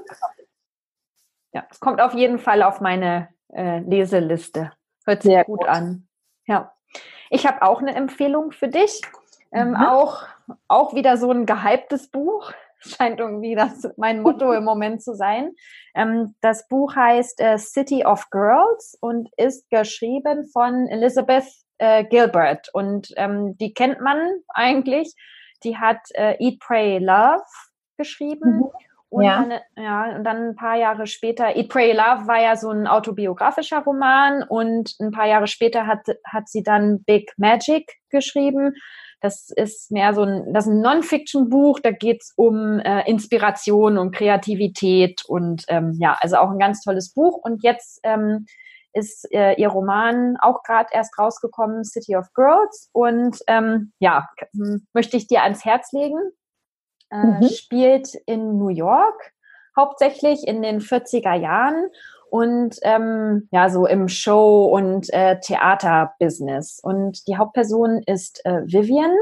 Ja, 1.53 1.65
es 1.71 1.79
kommt 1.79 2.01
auf 2.01 2.13
jeden 2.13 2.39
Fall 2.39 2.61
auf 2.63 2.81
meine 2.81 3.29
äh, 3.53 3.79
Leseliste. 3.79 4.73
Hört 5.05 5.23
sich 5.23 5.31
Sehr 5.31 5.45
gut, 5.45 5.61
gut. 5.61 5.69
an. 5.69 6.07
Ja. 6.45 6.73
Ich 7.29 7.47
habe 7.47 7.61
auch 7.61 7.79
eine 7.81 7.95
Empfehlung 7.95 8.51
für 8.51 8.67
dich. 8.67 9.01
Ähm, 9.53 9.69
Mhm. 9.69 9.75
auch, 9.77 10.23
auch 10.67 10.93
wieder 10.93 11.15
so 11.15 11.31
ein 11.31 11.45
gehyptes 11.45 12.09
Buch. 12.09 12.51
Scheint 12.97 13.19
irgendwie 13.19 13.55
das 13.55 13.87
mein 13.97 14.21
Motto 14.21 14.51
im 14.53 14.63
Moment 14.63 15.01
zu 15.01 15.15
sein. 15.15 15.51
Ähm, 15.95 16.35
das 16.41 16.67
Buch 16.67 16.95
heißt 16.95 17.39
äh, 17.41 17.57
City 17.57 18.05
of 18.05 18.29
Girls 18.29 18.97
und 19.01 19.29
ist 19.37 19.69
geschrieben 19.69 20.47
von 20.51 20.87
Elizabeth 20.87 21.45
äh, 21.79 22.03
Gilbert. 22.05 22.69
Und 22.73 23.13
ähm, 23.17 23.57
die 23.57 23.73
kennt 23.73 24.01
man 24.01 24.19
eigentlich. 24.49 25.13
Die 25.63 25.77
hat 25.77 25.99
äh, 26.13 26.35
Eat, 26.39 26.59
Pray, 26.59 26.99
Love 26.99 27.43
geschrieben. 27.97 28.57
Mhm. 28.57 28.69
Und, 29.09 29.23
Ja. 29.23 29.41
dann, 29.43 29.59
ja, 29.83 30.15
und 30.17 30.23
dann 30.25 30.49
ein 30.49 30.55
paar 30.55 30.75
Jahre 30.75 31.07
später, 31.07 31.55
Eat, 31.55 31.69
Pray, 31.69 31.93
Love 31.93 32.27
war 32.27 32.41
ja 32.41 32.55
so 32.57 32.69
ein 32.69 32.87
autobiografischer 32.87 33.79
Roman 33.79 34.43
und 34.43 34.95
ein 34.99 35.11
paar 35.11 35.27
Jahre 35.27 35.47
später 35.47 35.87
hat, 35.87 36.01
hat 36.25 36.49
sie 36.49 36.61
dann 36.61 37.03
Big 37.05 37.31
Magic 37.37 37.89
geschrieben. 38.09 38.73
Das 39.19 39.49
ist 39.49 39.91
mehr 39.91 40.13
so 40.13 40.21
ein, 40.21 40.53
das 40.53 40.67
ist 40.67 40.73
ein 40.73 40.81
Non-Fiction-Buch, 40.81 41.79
da 41.79 41.91
geht's 41.91 42.33
um 42.35 42.79
äh, 42.79 43.09
Inspiration 43.09 43.97
und 43.97 44.11
Kreativität 44.11 45.23
und 45.27 45.65
ähm, 45.69 45.95
ja, 45.99 46.17
also 46.19 46.37
auch 46.37 46.51
ein 46.51 46.59
ganz 46.59 46.81
tolles 46.81 47.13
Buch. 47.13 47.39
Und 47.41 47.63
jetzt 47.63 47.99
ähm, 48.03 48.45
ist 48.93 49.31
äh, 49.31 49.53
ihr 49.53 49.69
Roman 49.69 50.37
auch 50.39 50.63
gerade 50.63 50.89
erst 50.91 51.17
rausgekommen, 51.17 51.83
City 51.83 52.15
of 52.15 52.33
Girls. 52.33 52.89
Und 52.93 53.39
ähm, 53.47 53.93
ja, 53.99 54.27
möchte 54.93 55.17
ich 55.17 55.27
dir 55.27 55.43
ans 55.43 55.65
Herz 55.65 55.91
legen. 55.91 56.19
Äh, 57.09 57.25
mhm. 57.25 57.49
Spielt 57.49 58.15
in 58.25 58.57
New 58.57 58.69
York, 58.69 59.33
hauptsächlich 59.77 60.45
in 60.45 60.61
den 60.61 60.81
40er 60.81 61.35
Jahren 61.35 61.89
und 62.29 62.77
ähm, 62.83 63.47
ja, 63.51 63.69
so 63.69 63.85
im 63.85 64.07
Show- 64.07 64.65
und 64.65 65.11
äh, 65.13 65.39
Theaterbusiness. 65.39 66.79
Und 66.81 67.27
die 67.27 67.37
Hauptperson 67.37 68.01
ist 68.05 68.45
äh, 68.45 68.61
Vivian. 68.65 69.15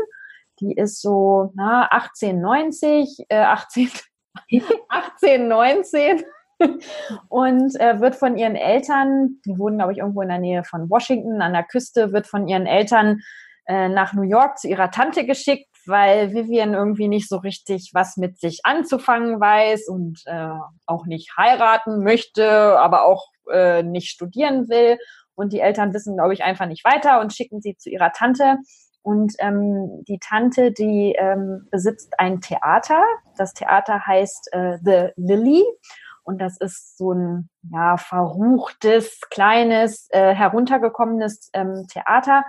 Die 0.59 0.74
ist 0.74 1.01
so 1.01 1.51
na, 1.55 1.88
18, 1.91 2.39
90, 2.39 3.25
äh, 3.29 3.38
18, 3.38 3.89
18, 4.89 5.47
19 5.47 6.24
und 7.29 7.79
äh, 7.79 8.00
wird 8.00 8.15
von 8.15 8.38
ihren 8.38 8.55
Eltern, 8.55 9.41
die 9.45 9.57
wohnen, 9.59 9.77
glaube 9.77 9.91
ich, 9.91 10.00
irgendwo 10.00 10.21
in 10.21 10.29
der 10.29 10.39
Nähe 10.39 10.63
von 10.63 10.89
Washington 10.89 11.41
an 11.41 11.53
der 11.53 11.63
Küste, 11.63 12.13
wird 12.13 12.27
von 12.27 12.47
ihren 12.47 12.65
Eltern 12.65 13.21
äh, 13.67 13.89
nach 13.89 14.13
New 14.13 14.24
York 14.24 14.57
zu 14.57 14.67
ihrer 14.67 14.91
Tante 14.91 15.25
geschickt, 15.25 15.67
weil 15.88 16.34
Vivian 16.34 16.74
irgendwie 16.74 17.08
nicht 17.08 17.30
so 17.30 17.38
richtig 17.38 17.92
was 17.94 18.18
mit 18.18 18.39
sich 18.39 18.62
anzufangen 18.63 19.39
weiß 19.39 19.88
und 19.88 20.24
äh, 20.25 20.50
auch 20.86 21.06
nicht 21.06 21.38
heiraten 21.38 22.04
möchte, 22.04 22.80
aber 22.80 23.06
auch 23.06 23.30
äh, 23.51 23.84
nicht 23.84 24.10
studieren 24.10 24.70
will. 24.70 24.98
Und 25.36 25.54
die 25.54 25.60
Eltern 25.60 25.94
wissen, 25.94 26.15
glaube 26.15 26.34
ich, 26.34 26.44
einfach 26.44 26.65
nicht 26.65 26.86
weiter 26.86 27.20
und 27.20 27.34
schicken 27.34 27.62
sie 27.62 27.75
zu 27.77 27.89
ihrer 27.89 28.12
Tante. 28.12 28.58
Und 29.01 29.34
ähm, 29.38 30.04
die 30.08 30.18
Tante, 30.18 30.72
die 30.72 31.13
ähm, 31.18 31.68
besitzt 31.70 32.20
ein 32.20 32.42
Theater. 32.42 33.04
Das 33.38 33.54
Theater 33.54 34.06
heißt 34.08 34.50
äh, 34.54 34.77
The 34.84 35.10
Lily. 35.15 35.63
Und 36.24 36.39
das 36.39 36.58
ist 36.58 36.98
so 36.98 37.13
ein 37.13 37.50
ja, 37.72 37.98
verruchtes, 37.98 39.20
kleines, 39.30 40.08
äh, 40.10 40.34
heruntergekommenes 40.34 41.51
ähm, 41.54 41.86
Theater. 41.88 42.44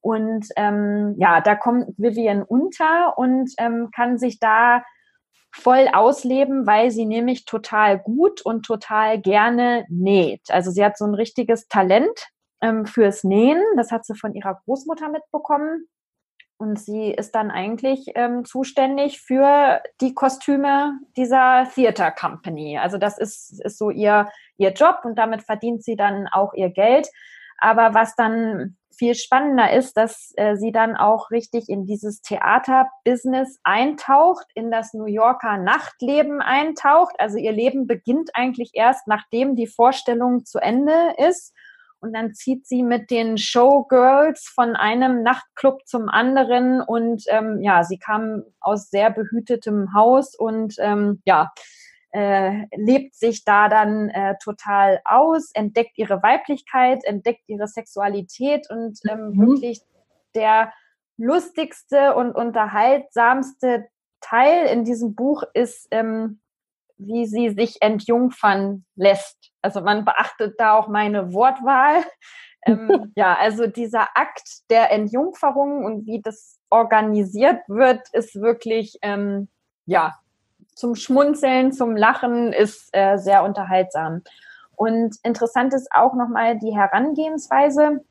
Und 0.00 0.46
ähm, 0.56 1.16
ja, 1.18 1.40
da 1.40 1.54
kommt 1.54 1.88
Vivian 1.96 2.42
unter 2.42 3.18
und 3.18 3.52
ähm, 3.58 3.90
kann 3.94 4.18
sich 4.18 4.38
da 4.38 4.82
voll 5.50 5.88
ausleben, 5.92 6.66
weil 6.66 6.90
sie 6.90 7.06
nämlich 7.06 7.44
total 7.44 7.98
gut 7.98 8.42
und 8.42 8.64
total 8.64 9.20
gerne 9.20 9.86
näht. 9.88 10.42
Also 10.50 10.70
sie 10.70 10.84
hat 10.84 10.96
so 10.96 11.04
ein 11.04 11.14
richtiges 11.14 11.68
Talent 11.68 12.28
ähm, 12.60 12.86
fürs 12.86 13.24
Nähen. 13.24 13.62
Das 13.76 13.90
hat 13.90 14.04
sie 14.04 14.14
von 14.14 14.34
ihrer 14.34 14.60
Großmutter 14.64 15.08
mitbekommen. 15.08 15.88
Und 16.60 16.80
sie 16.80 17.12
ist 17.12 17.36
dann 17.36 17.52
eigentlich 17.52 18.06
ähm, 18.16 18.44
zuständig 18.44 19.20
für 19.20 19.80
die 20.00 20.12
Kostüme 20.12 20.98
dieser 21.16 21.68
Theater 21.72 22.10
Company. 22.10 22.78
Also 22.78 22.98
das 22.98 23.16
ist, 23.16 23.64
ist 23.64 23.78
so 23.78 23.90
ihr, 23.90 24.28
ihr 24.56 24.72
Job 24.72 25.02
und 25.04 25.16
damit 25.16 25.42
verdient 25.42 25.84
sie 25.84 25.94
dann 25.94 26.26
auch 26.26 26.54
ihr 26.54 26.70
Geld. 26.70 27.08
Aber 27.58 27.94
was 27.94 28.14
dann 28.14 28.76
viel 28.98 29.14
spannender 29.14 29.72
ist, 29.72 29.96
dass 29.96 30.32
äh, 30.36 30.56
sie 30.56 30.72
dann 30.72 30.96
auch 30.96 31.30
richtig 31.30 31.68
in 31.68 31.86
dieses 31.86 32.20
Theaterbusiness 32.20 33.58
eintaucht, 33.62 34.46
in 34.54 34.70
das 34.70 34.92
New 34.92 35.06
Yorker 35.06 35.56
Nachtleben 35.56 36.42
eintaucht. 36.42 37.14
Also 37.18 37.38
ihr 37.38 37.52
Leben 37.52 37.86
beginnt 37.86 38.30
eigentlich 38.34 38.70
erst, 38.74 39.06
nachdem 39.06 39.54
die 39.54 39.68
Vorstellung 39.68 40.44
zu 40.44 40.58
Ende 40.58 41.14
ist. 41.16 41.54
Und 42.00 42.12
dann 42.12 42.34
zieht 42.34 42.66
sie 42.66 42.82
mit 42.82 43.10
den 43.10 43.38
Showgirls 43.38 44.50
von 44.54 44.76
einem 44.76 45.22
Nachtclub 45.22 45.84
zum 45.84 46.08
anderen 46.08 46.80
und 46.80 47.24
ähm, 47.26 47.60
ja, 47.60 47.82
sie 47.82 47.98
kam 47.98 48.44
aus 48.60 48.88
sehr 48.88 49.10
behütetem 49.10 49.92
Haus 49.94 50.36
und 50.36 50.76
ähm, 50.78 51.22
ja, 51.24 51.50
äh, 52.12 52.66
lebt 52.76 53.14
sich 53.14 53.44
da 53.44 53.68
dann 53.68 54.08
äh, 54.10 54.36
total 54.42 55.00
aus, 55.04 55.50
entdeckt 55.54 55.96
ihre 55.96 56.22
Weiblichkeit, 56.22 57.04
entdeckt 57.04 57.42
ihre 57.46 57.68
Sexualität 57.68 58.68
und 58.70 58.98
ähm, 59.08 59.30
mhm. 59.30 59.46
wirklich 59.46 59.80
der 60.34 60.72
lustigste 61.16 62.14
und 62.14 62.32
unterhaltsamste 62.32 63.88
Teil 64.20 64.66
in 64.66 64.84
diesem 64.84 65.14
Buch 65.14 65.42
ist 65.52 65.88
ähm, 65.90 66.40
wie 66.98 67.26
sie 67.26 67.50
sich 67.50 67.80
entjungfern 67.80 68.84
lässt. 68.96 69.52
Also 69.62 69.80
man 69.80 70.04
beachtet 70.04 70.56
da 70.58 70.74
auch 70.74 70.88
meine 70.88 71.32
Wortwahl. 71.32 72.04
ähm, 72.66 73.12
ja, 73.16 73.36
also 73.36 73.66
dieser 73.66 74.16
Akt 74.16 74.68
der 74.68 74.90
Entjungferung 74.90 75.84
und 75.84 76.06
wie 76.06 76.20
das 76.20 76.58
organisiert 76.70 77.60
wird, 77.68 78.08
ist 78.12 78.34
wirklich, 78.34 78.98
ähm, 79.02 79.48
ja, 79.86 80.18
zum 80.78 80.94
Schmunzeln, 80.94 81.72
zum 81.72 81.96
Lachen, 81.96 82.52
ist 82.52 82.88
äh, 82.92 83.16
sehr 83.18 83.42
unterhaltsam. 83.42 84.22
Und 84.76 85.16
interessant 85.24 85.74
ist 85.74 85.88
auch 85.90 86.14
nochmal 86.14 86.56
die 86.56 86.74
Herangehensweise 86.74 88.04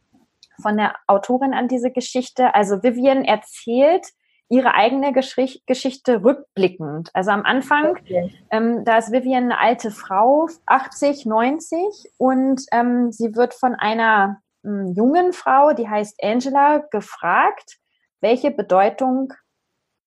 von 0.61 0.75
der 0.75 0.95
Autorin 1.07 1.53
an 1.53 1.69
diese 1.69 1.91
Geschichte. 1.91 2.53
Also 2.55 2.83
Vivian 2.83 3.23
erzählt 3.23 4.07
ihre 4.49 4.75
eigene 4.75 5.13
Gesch 5.13 5.37
Geschichte 5.65 6.23
rückblickend. 6.23 7.09
Also 7.13 7.31
am 7.31 7.43
Anfang, 7.43 7.91
okay. 7.91 8.33
ähm, 8.51 8.83
da 8.83 8.97
ist 8.97 9.13
Vivian 9.13 9.45
eine 9.45 9.59
alte 9.59 9.89
Frau, 9.89 10.49
80, 10.65 11.25
90, 11.25 12.11
und 12.17 12.63
ähm, 12.73 13.13
sie 13.13 13.33
wird 13.35 13.53
von 13.53 13.75
einer 13.75 14.41
ähm, 14.65 14.93
jungen 14.93 15.31
Frau, 15.31 15.71
die 15.71 15.87
heißt 15.87 16.21
Angela, 16.21 16.79
gefragt, 16.91 17.77
welche 18.19 18.51
Bedeutung 18.51 19.33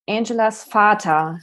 Angelas 0.07 0.65
Vater 0.65 1.39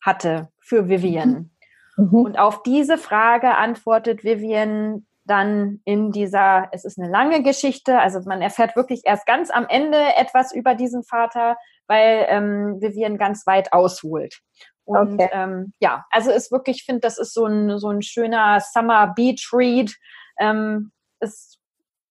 hatte 0.00 0.48
für 0.66 0.88
Vivian. 0.88 1.50
Mhm. 1.96 2.14
Und 2.14 2.38
auf 2.38 2.62
diese 2.62 2.98
Frage 2.98 3.54
antwortet 3.54 4.24
Vivian 4.24 5.06
dann 5.24 5.80
in 5.84 6.12
dieser, 6.12 6.68
es 6.72 6.84
ist 6.84 6.98
eine 6.98 7.10
lange 7.10 7.42
Geschichte, 7.42 7.98
also 7.98 8.20
man 8.26 8.42
erfährt 8.42 8.76
wirklich 8.76 9.02
erst 9.04 9.26
ganz 9.26 9.50
am 9.50 9.66
Ende 9.68 9.98
etwas 10.16 10.52
über 10.52 10.74
diesen 10.74 11.02
Vater, 11.02 11.56
weil 11.88 12.26
ähm, 12.28 12.80
Vivian 12.80 13.18
ganz 13.18 13.46
weit 13.46 13.72
ausholt. 13.72 14.40
Und 14.84 15.14
okay. 15.14 15.30
ähm, 15.32 15.72
ja, 15.80 16.04
also 16.10 16.30
ist 16.30 16.52
wirklich, 16.52 16.78
ich 16.78 16.84
finde, 16.84 17.00
das 17.00 17.18
ist 17.18 17.34
so 17.34 17.44
ein, 17.46 17.78
so 17.78 17.88
ein 17.88 18.02
schöner 18.02 18.60
Summer 18.60 19.12
Beach 19.16 19.50
Read. 19.52 19.92
Ähm, 20.38 20.92
ist 21.18 21.58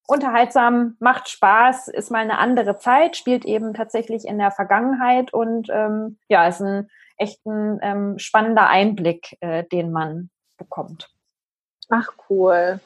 unterhaltsam, 0.07 0.97
macht 0.99 1.29
Spaß, 1.29 1.87
ist 1.87 2.11
mal 2.11 2.19
eine 2.19 2.37
andere 2.37 2.77
Zeit, 2.77 3.15
spielt 3.15 3.45
eben 3.45 3.73
tatsächlich 3.73 4.25
in 4.25 4.37
der 4.37 4.51
Vergangenheit 4.51 5.33
und 5.33 5.69
ähm, 5.71 6.17
ja, 6.27 6.47
ist 6.47 6.61
ein 6.61 6.89
echt 7.17 7.45
ein 7.45 7.79
ähm, 7.81 8.19
spannender 8.19 8.67
Einblick, 8.67 9.37
äh, 9.41 9.63
den 9.63 9.91
man 9.91 10.29
bekommt. 10.57 11.09
Ach 11.89 12.11
cool. 12.29 12.79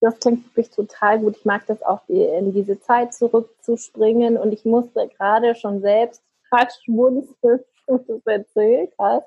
Das 0.00 0.18
klingt 0.20 0.46
wirklich 0.46 0.70
total 0.70 1.18
gut. 1.18 1.36
Ich 1.36 1.44
mag 1.44 1.66
das 1.66 1.82
auch, 1.82 2.08
in 2.08 2.52
diese 2.52 2.80
Zeit 2.80 3.14
zurückzuspringen. 3.14 4.36
Und 4.36 4.52
ich 4.52 4.64
musste 4.64 5.08
gerade 5.08 5.54
schon 5.54 5.80
selbst 5.80 6.22
fast 6.48 6.84
schmunzeln, 6.84 7.64
du 7.86 8.22
erzählt 8.24 8.92
hast. 8.98 9.26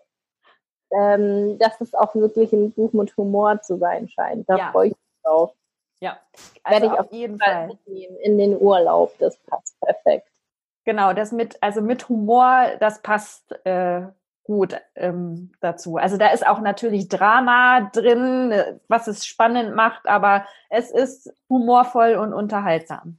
Ähm, 0.93 1.57
dass 1.57 1.79
es 1.79 1.93
auch 1.93 2.13
wirklich 2.15 2.51
ein 2.51 2.71
Buch 2.71 2.91
mit 2.91 3.15
Humor 3.15 3.61
zu 3.61 3.77
sein 3.77 4.09
scheint. 4.09 4.49
Da 4.49 4.57
ja. 4.57 4.71
freue 4.71 4.87
ich 4.87 4.93
mich 4.93 5.23
drauf. 5.23 5.53
Ja, 6.01 6.19
also 6.63 6.81
werde 6.81 6.93
ich 6.93 6.99
auf 6.99 7.11
jeden 7.13 7.39
Fall 7.39 7.67
mitnehmen 7.67 8.17
in 8.17 8.37
den 8.37 8.59
Urlaub. 8.59 9.17
Das 9.19 9.37
passt 9.37 9.79
perfekt. 9.79 10.27
Genau, 10.83 11.13
das 11.13 11.31
mit, 11.31 11.61
also 11.61 11.81
mit 11.81 12.09
Humor, 12.09 12.71
das 12.79 13.01
passt 13.01 13.51
äh, 13.65 14.01
gut 14.51 14.75
ähm, 14.95 15.53
dazu. 15.61 15.95
Also 15.95 16.17
da 16.17 16.27
ist 16.31 16.45
auch 16.45 16.59
natürlich 16.59 17.07
Drama 17.07 17.89
drin, 17.93 18.51
äh, 18.51 18.79
was 18.89 19.07
es 19.07 19.25
spannend 19.25 19.75
macht, 19.75 20.07
aber 20.07 20.45
es 20.69 20.91
ist 20.91 21.33
humorvoll 21.47 22.15
und 22.15 22.33
unterhaltsam. 22.33 23.17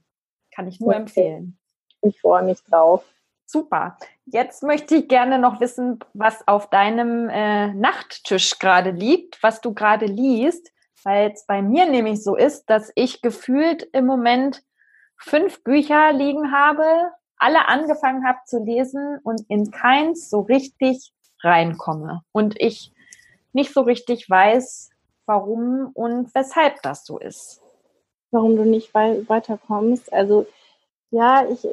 Kann 0.53 0.67
ich 0.67 0.79
nur 0.79 0.89
okay. 0.89 0.99
empfehlen. 0.99 1.57
Ich 2.03 2.21
freue 2.21 2.43
mich 2.43 2.63
drauf. 2.65 3.03
Super. 3.47 3.97
Jetzt 4.25 4.61
möchte 4.61 4.95
ich 4.95 5.07
gerne 5.07 5.39
noch 5.39 5.59
wissen, 5.59 5.99
was 6.13 6.47
auf 6.47 6.69
deinem 6.69 7.29
äh, 7.29 7.73
Nachttisch 7.73 8.59
gerade 8.59 8.91
liegt, 8.91 9.41
was 9.41 9.59
du 9.59 9.73
gerade 9.73 10.05
liest, 10.05 10.71
weil 11.03 11.31
es 11.31 11.47
bei 11.47 11.63
mir 11.63 11.89
nämlich 11.89 12.23
so 12.23 12.35
ist, 12.35 12.69
dass 12.69 12.91
ich 12.93 13.23
gefühlt 13.23 13.81
im 13.91 14.05
Moment 14.05 14.63
fünf 15.17 15.63
Bücher 15.63 16.13
liegen 16.13 16.51
habe, 16.51 16.85
alle 17.37 17.67
angefangen 17.67 18.23
habe 18.23 18.39
zu 18.45 18.63
lesen 18.63 19.17
und 19.23 19.41
in 19.49 19.71
keins 19.71 20.29
so 20.29 20.41
richtig 20.41 21.11
reinkomme. 21.43 22.23
Und 22.31 22.59
ich 22.59 22.91
nicht 23.53 23.73
so 23.73 23.81
richtig 23.81 24.29
weiß, 24.29 24.89
warum 25.25 25.91
und 25.93 26.33
weshalb 26.33 26.81
das 26.81 27.05
so 27.05 27.19
ist. 27.19 27.61
Warum 28.31 28.55
du 28.55 28.65
nicht 28.65 28.93
weiterkommst. 28.93 30.11
Also 30.11 30.47
ja, 31.11 31.45
ich, 31.47 31.67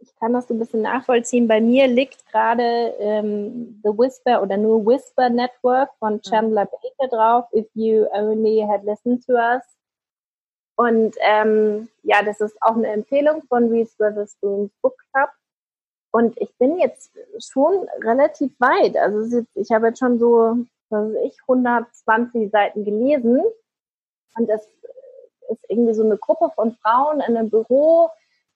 ich 0.00 0.14
kann 0.16 0.34
das 0.34 0.48
so 0.48 0.54
ein 0.54 0.58
bisschen 0.58 0.82
nachvollziehen. 0.82 1.48
Bei 1.48 1.60
mir 1.60 1.86
liegt 1.86 2.26
gerade 2.30 2.94
ähm, 2.98 3.80
The 3.82 3.90
Whisper 3.90 4.42
oder 4.42 4.58
nur 4.58 4.84
Whisper 4.84 5.30
Network 5.30 5.90
von 5.98 6.20
Chandler 6.20 6.66
Baker 6.66 7.08
drauf, 7.08 7.46
If 7.54 7.66
You 7.74 8.06
Only 8.12 8.66
Had 8.68 8.84
Listened 8.84 9.24
to 9.24 9.32
Us. 9.32 9.62
Und 10.76 11.14
ähm, 11.20 11.88
ja, 12.02 12.22
das 12.22 12.40
ist 12.40 12.56
auch 12.60 12.74
eine 12.74 12.88
Empfehlung 12.88 13.42
von 13.48 13.70
Reese 13.70 13.94
Witherspoon's 13.98 14.72
Book 14.82 14.96
Club. 15.12 15.30
Und 16.14 16.40
ich 16.40 16.56
bin 16.58 16.78
jetzt 16.78 17.10
schon 17.40 17.88
relativ 18.04 18.52
weit. 18.60 18.96
Also 18.96 19.44
ich 19.54 19.72
habe 19.72 19.88
jetzt 19.88 19.98
schon 19.98 20.20
so, 20.20 20.58
was 20.88 21.08
weiß 21.08 21.16
ich, 21.24 21.36
120 21.48 22.52
Seiten 22.52 22.84
gelesen. 22.84 23.42
Und 24.36 24.48
es, 24.48 24.64
ist 25.50 25.64
irgendwie 25.68 25.92
so 25.92 26.04
eine 26.04 26.16
Gruppe 26.16 26.52
von 26.54 26.76
Frauen 26.76 27.16
in 27.16 27.36
einem 27.36 27.50
Büro, 27.50 28.10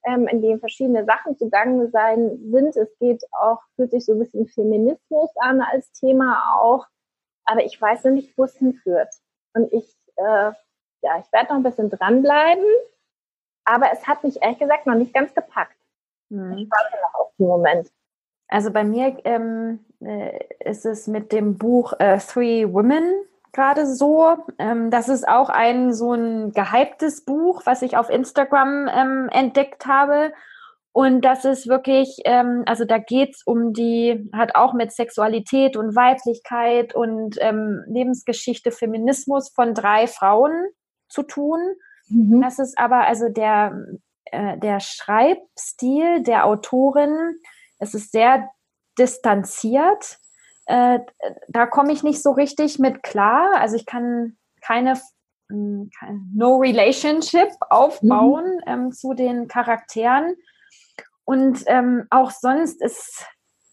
ähm, 0.04 0.28
in 0.28 0.40
dem 0.40 0.60
verschiedene 0.60 1.04
Sachen 1.04 1.36
zugange 1.36 1.90
sein 1.90 2.38
sind. 2.52 2.76
Es 2.76 2.96
geht 3.00 3.24
auch, 3.32 3.60
fühlt 3.74 3.90
sich 3.90 4.04
so 4.04 4.12
ein 4.12 4.20
bisschen 4.20 4.46
Feminismus 4.46 5.30
an 5.40 5.60
als 5.60 5.90
Thema 5.90 6.60
auch. 6.60 6.86
Aber 7.44 7.64
ich 7.64 7.80
weiß 7.80 8.04
noch 8.04 8.12
nicht, 8.12 8.38
wo 8.38 8.44
es 8.44 8.54
hinführt. 8.54 9.12
Und 9.54 9.72
ich, 9.72 9.96
äh, 10.14 10.52
ja, 11.02 11.18
ich 11.18 11.32
werde 11.32 11.48
noch 11.48 11.56
ein 11.56 11.64
bisschen 11.64 11.90
dranbleiben. 11.90 12.64
Aber 13.64 13.90
es 13.92 14.06
hat 14.06 14.22
mich 14.22 14.40
ehrlich 14.40 14.60
gesagt 14.60 14.86
noch 14.86 14.94
nicht 14.94 15.12
ganz 15.12 15.34
gepackt. 15.34 15.74
Mhm. 16.30 16.68
Auf 17.14 17.32
den 17.38 17.46
Moment. 17.46 17.90
Also 18.48 18.70
bei 18.70 18.84
mir 18.84 19.18
ähm, 19.24 19.80
äh, 20.00 20.38
ist 20.60 20.86
es 20.86 21.06
mit 21.06 21.32
dem 21.32 21.58
Buch 21.58 21.92
äh, 21.98 22.18
Three 22.18 22.72
Women 22.72 23.04
gerade 23.52 23.86
so. 23.86 24.36
Ähm, 24.58 24.90
das 24.90 25.08
ist 25.08 25.26
auch 25.28 25.50
ein 25.50 25.92
so 25.92 26.12
ein 26.12 26.52
gehyptes 26.52 27.24
Buch, 27.24 27.62
was 27.64 27.82
ich 27.82 27.96
auf 27.96 28.08
Instagram 28.08 28.88
ähm, 28.88 29.28
entdeckt 29.30 29.86
habe. 29.86 30.32
Und 30.92 31.20
das 31.20 31.44
ist 31.44 31.68
wirklich, 31.68 32.20
ähm, 32.24 32.64
also 32.66 32.84
da 32.84 32.98
geht's 32.98 33.42
um 33.44 33.72
die, 33.72 34.28
hat 34.32 34.56
auch 34.56 34.72
mit 34.72 34.92
Sexualität 34.92 35.76
und 35.76 35.94
Weiblichkeit 35.94 36.94
und 36.94 37.36
ähm, 37.40 37.84
Lebensgeschichte, 37.86 38.70
Feminismus 38.70 39.50
von 39.54 39.74
drei 39.74 40.06
Frauen 40.06 40.52
zu 41.08 41.22
tun. 41.22 41.60
Mhm. 42.08 42.40
Das 42.40 42.58
ist 42.58 42.78
aber 42.78 43.06
also 43.06 43.28
der, 43.28 43.86
äh, 44.32 44.58
der 44.58 44.80
Schreibstil 44.80 46.22
der 46.22 46.44
Autorin, 46.44 47.36
es 47.78 47.94
ist 47.94 48.12
sehr 48.12 48.48
distanziert. 48.98 50.18
Äh, 50.66 51.00
da 51.48 51.66
komme 51.66 51.92
ich 51.92 52.02
nicht 52.02 52.22
so 52.22 52.32
richtig 52.32 52.78
mit 52.78 53.02
klar. 53.02 53.54
Also 53.58 53.76
ich 53.76 53.86
kann 53.86 54.36
keine 54.60 55.00
hm, 55.48 55.90
No 56.34 56.56
Relationship 56.56 57.48
aufbauen 57.70 58.56
mhm. 58.56 58.62
ähm, 58.66 58.92
zu 58.92 59.14
den 59.14 59.48
Charakteren. 59.48 60.34
Und 61.24 61.62
ähm, 61.66 62.06
auch 62.10 62.30
sonst 62.30 62.82
ist, 62.82 63.26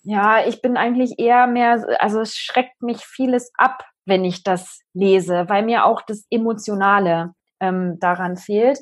ja, 0.04 0.46
ich 0.46 0.62
bin 0.62 0.78
eigentlich 0.78 1.20
eher 1.20 1.48
mehr, 1.48 1.86
also 2.00 2.22
es 2.22 2.36
schreckt 2.36 2.82
mich 2.82 3.06
vieles 3.06 3.52
ab, 3.58 3.84
wenn 4.06 4.24
ich 4.24 4.44
das 4.44 4.82
lese, 4.94 5.46
weil 5.48 5.63
mir 5.63 5.86
auch 5.86 6.02
das 6.02 6.26
Emotionale 6.30 7.34
ähm, 7.60 7.98
daran 8.00 8.38
fehlt. 8.38 8.80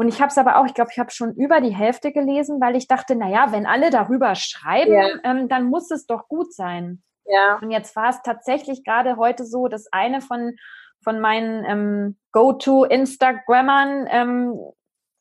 Und 0.00 0.08
ich 0.08 0.18
habe 0.22 0.30
es 0.30 0.38
aber 0.38 0.56
auch, 0.56 0.64
ich 0.64 0.72
glaube, 0.72 0.88
ich 0.90 0.98
habe 0.98 1.10
schon 1.10 1.34
über 1.34 1.60
die 1.60 1.76
Hälfte 1.76 2.10
gelesen, 2.10 2.58
weil 2.58 2.74
ich 2.74 2.88
dachte, 2.88 3.14
naja, 3.16 3.52
wenn 3.52 3.66
alle 3.66 3.90
darüber 3.90 4.34
schreiben, 4.34 4.94
ja. 4.94 5.08
ähm, 5.24 5.46
dann 5.46 5.66
muss 5.66 5.90
es 5.90 6.06
doch 6.06 6.26
gut 6.26 6.54
sein. 6.54 7.02
Ja. 7.26 7.58
Und 7.60 7.70
jetzt 7.70 7.94
war 7.96 8.08
es 8.08 8.22
tatsächlich 8.22 8.82
gerade 8.82 9.18
heute 9.18 9.44
so, 9.44 9.68
dass 9.68 9.92
eine 9.92 10.22
von, 10.22 10.56
von 11.04 11.20
meinen 11.20 11.66
ähm, 11.66 12.18
Go-To-Instagrammern 12.32 14.06
ähm, 14.10 14.58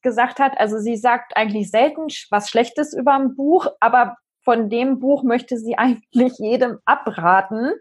gesagt 0.02 0.40
hat, 0.40 0.58
also 0.58 0.78
sie 0.78 0.96
sagt 0.96 1.36
eigentlich 1.36 1.72
selten 1.72 2.08
was 2.30 2.50
Schlechtes 2.50 2.94
über 2.94 3.16
ein 3.16 3.36
Buch, 3.36 3.68
aber 3.82 4.16
von 4.46 4.70
dem 4.70 5.00
Buch 5.00 5.24
möchte 5.24 5.58
sie 5.58 5.78
eigentlich 5.78 6.38
jedem 6.38 6.80
abraten. 6.86 7.74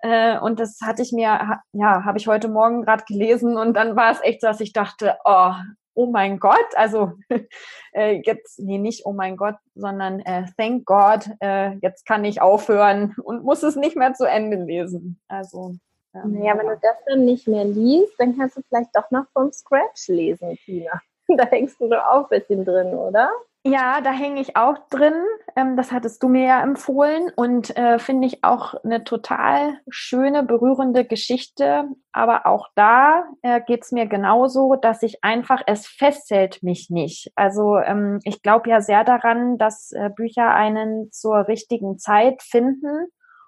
Äh, 0.00 0.40
und 0.40 0.58
das 0.58 0.80
hatte 0.82 1.02
ich 1.02 1.12
mir, 1.12 1.60
ja, 1.70 2.04
habe 2.04 2.18
ich 2.18 2.26
heute 2.26 2.48
Morgen 2.48 2.82
gerade 2.82 3.04
gelesen 3.04 3.56
und 3.56 3.74
dann 3.74 3.94
war 3.94 4.10
es 4.10 4.20
echt 4.20 4.40
so, 4.40 4.48
dass 4.48 4.58
ich 4.58 4.72
dachte, 4.72 5.16
oh, 5.24 5.52
oh 5.94 6.06
mein 6.06 6.38
Gott, 6.38 6.66
also 6.74 7.12
äh, 7.92 8.20
jetzt, 8.24 8.58
nee, 8.58 8.78
nicht 8.78 9.06
oh 9.06 9.12
mein 9.12 9.36
Gott, 9.36 9.56
sondern 9.74 10.20
äh, 10.20 10.44
thank 10.56 10.84
God, 10.84 11.28
äh, 11.40 11.76
jetzt 11.78 12.06
kann 12.06 12.24
ich 12.24 12.42
aufhören 12.42 13.14
und 13.22 13.44
muss 13.44 13.62
es 13.62 13.76
nicht 13.76 13.96
mehr 13.96 14.14
zu 14.14 14.24
Ende 14.24 14.56
lesen. 14.56 15.20
Also. 15.28 15.74
Ähm, 16.14 16.38
naja, 16.38 16.56
wenn 16.56 16.68
du 16.68 16.78
das 16.80 16.96
dann 17.06 17.24
nicht 17.24 17.48
mehr 17.48 17.64
liest, 17.64 18.12
dann 18.18 18.36
kannst 18.36 18.56
du 18.56 18.62
vielleicht 18.68 18.94
doch 18.94 19.10
noch 19.10 19.26
vom 19.32 19.52
Scratch 19.52 20.08
lesen, 20.08 20.56
Tina. 20.64 21.00
Da 21.36 21.46
hängst 21.46 21.80
du 21.80 21.88
doch 21.88 22.04
auch 22.04 22.30
ein 22.30 22.38
bisschen 22.38 22.64
drin, 22.64 22.94
oder? 22.94 23.30
Ja, 23.66 24.02
da 24.02 24.12
hänge 24.12 24.42
ich 24.42 24.56
auch 24.56 24.76
drin. 24.90 25.14
Ähm, 25.56 25.74
das 25.76 25.90
hattest 25.90 26.22
du 26.22 26.28
mir 26.28 26.44
ja 26.44 26.62
empfohlen 26.62 27.32
und 27.34 27.74
äh, 27.78 27.98
finde 27.98 28.26
ich 28.26 28.44
auch 28.44 28.74
eine 28.84 29.04
total 29.04 29.78
schöne, 29.88 30.42
berührende 30.42 31.06
Geschichte. 31.06 31.88
Aber 32.12 32.44
auch 32.44 32.68
da 32.74 33.24
äh, 33.40 33.62
geht 33.62 33.84
es 33.84 33.90
mir 33.90 34.04
genauso, 34.04 34.74
dass 34.76 35.02
ich 35.02 35.24
einfach, 35.24 35.62
es 35.66 35.86
festhält 35.86 36.62
mich 36.62 36.90
nicht. 36.90 37.32
Also 37.36 37.78
ähm, 37.78 38.20
ich 38.24 38.42
glaube 38.42 38.68
ja 38.68 38.82
sehr 38.82 39.02
daran, 39.02 39.56
dass 39.56 39.92
äh, 39.92 40.10
Bücher 40.14 40.50
einen 40.50 41.10
zur 41.10 41.48
richtigen 41.48 41.98
Zeit 41.98 42.42
finden. 42.42 43.06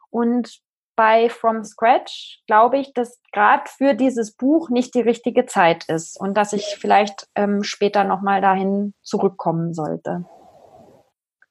Und 0.08 0.60
bei 0.96 1.28
From 1.28 1.62
Scratch 1.64 2.42
glaube 2.46 2.78
ich, 2.78 2.92
dass 2.94 3.20
gerade 3.32 3.64
für 3.66 3.94
dieses 3.94 4.32
Buch 4.32 4.70
nicht 4.70 4.94
die 4.94 5.02
richtige 5.02 5.46
Zeit 5.46 5.85
ist 5.88 6.18
und 6.18 6.35
dass 6.35 6.52
ich 6.52 6.76
vielleicht 6.80 7.28
ähm, 7.35 7.62
später 7.62 8.04
nochmal 8.04 8.40
dahin 8.40 8.94
zurückkommen 9.02 9.74
sollte. 9.74 10.24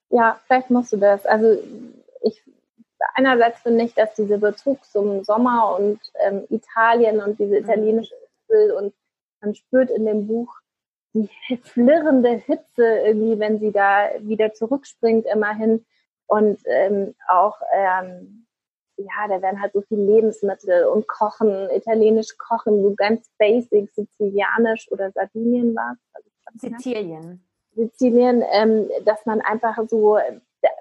Ja, 0.10 0.39
vielleicht 0.45 0.69
musst 0.69 0.93
du 0.93 0.97
das. 0.97 1.25
Also 1.25 1.58
ich 2.21 2.41
einerseits 3.13 3.60
finde 3.62 3.86
ich, 3.86 3.93
dass 3.93 4.13
dieser 4.15 4.38
Bezug 4.38 4.84
zum 4.86 5.23
Sommer 5.23 5.75
und 5.77 5.99
ähm, 6.25 6.45
Italien 6.49 7.21
und 7.21 7.39
diese 7.39 7.60
mhm. 7.60 7.63
italienische 7.63 8.15
Insel 8.49 8.71
und 8.71 8.93
man 9.41 9.55
spürt 9.55 9.91
in 9.91 10.05
dem 10.05 10.27
Buch 10.27 10.53
die 11.13 11.29
flirrende 11.63 12.31
Hitze 12.31 12.84
irgendwie, 13.05 13.39
wenn 13.39 13.60
sie 13.60 13.71
da 13.71 14.10
wieder 14.19 14.53
zurückspringt 14.53 15.25
immerhin 15.25 15.86
und 16.27 16.60
ähm, 16.65 17.15
auch 17.27 17.60
ähm, 17.73 18.45
ja, 18.97 19.27
da 19.27 19.41
werden 19.41 19.62
halt 19.62 19.73
so 19.73 19.81
viele 19.81 20.05
Lebensmittel 20.05 20.86
und 20.86 21.08
Kochen, 21.08 21.69
italienisch 21.71 22.38
Kochen, 22.38 22.81
so 22.81 22.93
ganz 22.95 23.29
basic, 23.38 23.91
sizilianisch 23.93 24.91
oder 24.91 25.12
Sardinien 25.12 25.75
war 25.75 25.97
also 26.13 26.29
Sizilien. 26.55 27.43
Sizilien, 27.75 28.43
ähm, 28.51 28.89
dass 29.03 29.25
man 29.25 29.41
einfach 29.41 29.77
so 29.88 30.17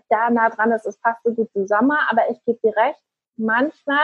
da 0.08 0.30
nah 0.30 0.48
dran 0.50 0.72
ist, 0.72 0.86
es 0.86 0.96
passt 0.98 1.22
so 1.24 1.32
gut 1.32 1.50
zusammen, 1.52 1.96
aber 2.08 2.30
ich 2.30 2.42
gebe 2.44 2.58
dir 2.62 2.76
recht, 2.76 3.00
manchmal 3.36 3.98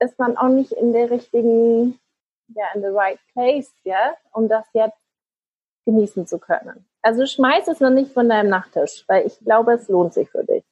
ist 0.00 0.18
man 0.18 0.36
auch 0.36 0.48
nicht 0.48 0.72
in 0.72 0.92
der 0.92 1.10
richtigen, 1.10 1.98
ja, 2.48 2.64
in 2.74 2.82
the 2.82 2.88
right 2.88 3.18
place, 3.32 3.72
ja, 3.84 4.14
um 4.32 4.48
das 4.48 4.66
jetzt 4.74 4.98
genießen 5.86 6.26
zu 6.26 6.38
können. 6.38 6.86
Also 7.02 7.24
schmeiß 7.24 7.68
es 7.68 7.80
noch 7.80 7.90
nicht 7.90 8.12
von 8.12 8.28
deinem 8.28 8.50
Nachttisch, 8.50 9.04
weil 9.06 9.26
ich 9.26 9.38
glaube, 9.38 9.74
es 9.74 9.88
lohnt 9.88 10.12
sich 10.12 10.28
für 10.28 10.44
dich. 10.44 10.64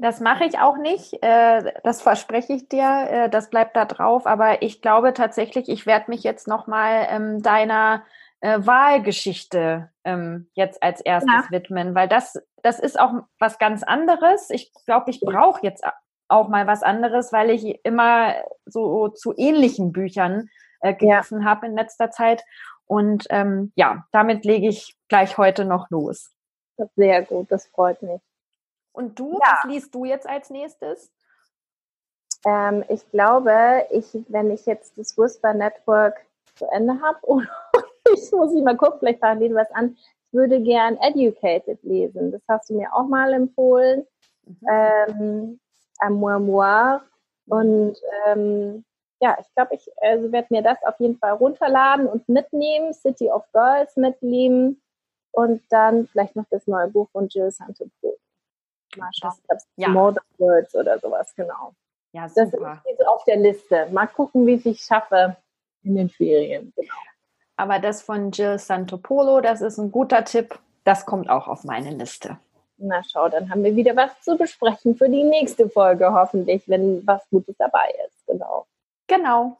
Das 0.00 0.18
mache 0.18 0.44
ich 0.44 0.58
auch 0.58 0.78
nicht. 0.78 1.22
Äh, 1.22 1.74
das 1.84 2.00
verspreche 2.00 2.54
ich 2.54 2.68
dir. 2.70 3.06
Äh, 3.10 3.28
das 3.28 3.50
bleibt 3.50 3.76
da 3.76 3.84
drauf. 3.84 4.26
Aber 4.26 4.62
ich 4.62 4.80
glaube 4.80 5.12
tatsächlich, 5.12 5.68
ich 5.68 5.84
werde 5.84 6.10
mich 6.10 6.22
jetzt 6.22 6.48
nochmal 6.48 7.06
ähm, 7.10 7.42
deiner 7.42 8.02
äh, 8.40 8.58
Wahlgeschichte 8.60 9.90
ähm, 10.04 10.48
jetzt 10.54 10.82
als 10.82 11.02
erstes 11.02 11.44
ja. 11.44 11.50
widmen, 11.50 11.94
weil 11.94 12.08
das, 12.08 12.42
das 12.62 12.80
ist 12.80 12.98
auch 12.98 13.12
was 13.38 13.58
ganz 13.58 13.82
anderes. 13.82 14.48
Ich 14.48 14.72
glaube, 14.86 15.10
ich 15.10 15.20
brauche 15.20 15.60
jetzt 15.62 15.84
auch 16.28 16.48
mal 16.48 16.66
was 16.66 16.82
anderes, 16.82 17.30
weil 17.30 17.50
ich 17.50 17.84
immer 17.84 18.36
so 18.64 19.08
zu 19.08 19.34
ähnlichen 19.36 19.92
Büchern 19.92 20.48
äh, 20.80 20.94
gegriffen 20.94 21.42
ja. 21.42 21.44
habe 21.46 21.66
in 21.66 21.76
letzter 21.76 22.10
Zeit. 22.10 22.42
Und 22.86 23.26
ähm, 23.28 23.70
ja, 23.76 24.06
damit 24.12 24.46
lege 24.46 24.68
ich 24.68 24.96
gleich 25.08 25.36
heute 25.36 25.66
noch 25.66 25.90
los. 25.90 26.32
Sehr 26.96 27.22
gut, 27.22 27.52
das 27.52 27.66
freut 27.66 28.00
mich. 28.00 28.22
Und 28.92 29.18
du, 29.18 29.32
ja. 29.32 29.38
was 29.40 29.70
liest 29.70 29.94
du 29.94 30.04
jetzt 30.04 30.28
als 30.28 30.50
nächstes? 30.50 31.10
Ähm, 32.46 32.84
ich 32.88 33.08
glaube, 33.10 33.86
ich, 33.90 34.06
wenn 34.28 34.50
ich 34.50 34.66
jetzt 34.66 34.96
das 34.98 35.16
Whisper 35.16 35.54
Network 35.54 36.24
zu 36.56 36.66
Ende 36.66 37.00
habe, 37.00 37.18
oder 37.22 37.48
ich 38.14 38.32
muss 38.32 38.54
ich 38.54 38.62
mal 38.62 38.76
gucken, 38.76 38.98
vielleicht 39.00 39.20
parallel 39.20 39.54
was 39.54 39.70
an, 39.72 39.96
ich 39.96 40.32
würde 40.32 40.60
gern 40.60 40.96
Educated 40.98 41.82
lesen. 41.82 42.32
Das 42.32 42.42
hast 42.48 42.70
du 42.70 42.74
mir 42.74 42.94
auch 42.94 43.06
mal 43.06 43.32
empfohlen. 43.32 44.06
Mhm. 44.44 44.68
Ähm, 44.68 45.60
Amour 46.00 47.02
Und 47.46 47.96
ähm, 48.26 48.84
ja, 49.20 49.36
ich 49.40 49.54
glaube, 49.54 49.74
ich 49.74 49.86
also 50.00 50.32
werde 50.32 50.48
mir 50.50 50.62
das 50.62 50.82
auf 50.82 50.98
jeden 50.98 51.18
Fall 51.18 51.32
runterladen 51.32 52.06
und 52.06 52.28
mitnehmen, 52.28 52.94
City 52.94 53.30
of 53.30 53.44
Girls 53.52 53.96
mitnehmen 53.96 54.80
und 55.32 55.62
dann 55.68 56.06
vielleicht 56.06 56.36
noch 56.36 56.46
das 56.50 56.66
neue 56.66 56.88
Buch 56.88 57.08
von 57.10 57.28
Jill 57.28 57.50
Santopro. 57.50 58.16
Mal 58.96 59.10
schauen, 59.12 59.32
das, 59.48 59.66
ja. 59.76 59.88
More 59.88 60.16
Words 60.38 60.74
oder 60.74 60.98
sowas, 60.98 61.32
genau. 61.36 61.74
Ja, 62.12 62.28
super. 62.28 62.82
Das 62.84 62.92
ist 62.92 63.06
auf 63.06 63.24
der 63.24 63.36
Liste. 63.36 63.86
Mal 63.92 64.06
gucken, 64.06 64.46
wie 64.46 64.60
ich 64.64 64.80
schaffe 64.80 65.36
in 65.82 65.96
den 65.96 66.08
Ferien. 66.08 66.72
Genau. 66.76 66.94
Aber 67.56 67.78
das 67.78 68.02
von 68.02 68.30
Jill 68.30 68.58
Santopolo, 68.58 69.40
das 69.40 69.60
ist 69.60 69.78
ein 69.78 69.92
guter 69.92 70.24
Tipp. 70.24 70.58
Das 70.84 71.06
kommt 71.06 71.28
auch 71.28 71.46
auf 71.46 71.62
meine 71.64 71.90
Liste. 71.90 72.38
Na 72.78 73.02
schau, 73.04 73.28
dann 73.28 73.50
haben 73.50 73.62
wir 73.62 73.76
wieder 73.76 73.94
was 73.94 74.18
zu 74.22 74.36
besprechen 74.36 74.96
für 74.96 75.08
die 75.08 75.24
nächste 75.24 75.68
Folge, 75.68 76.10
hoffentlich, 76.12 76.66
wenn 76.66 77.06
was 77.06 77.22
Gutes 77.28 77.54
dabei 77.58 77.94
ist. 78.06 78.26
Genau. 78.26 78.66
Genau. 79.06 79.58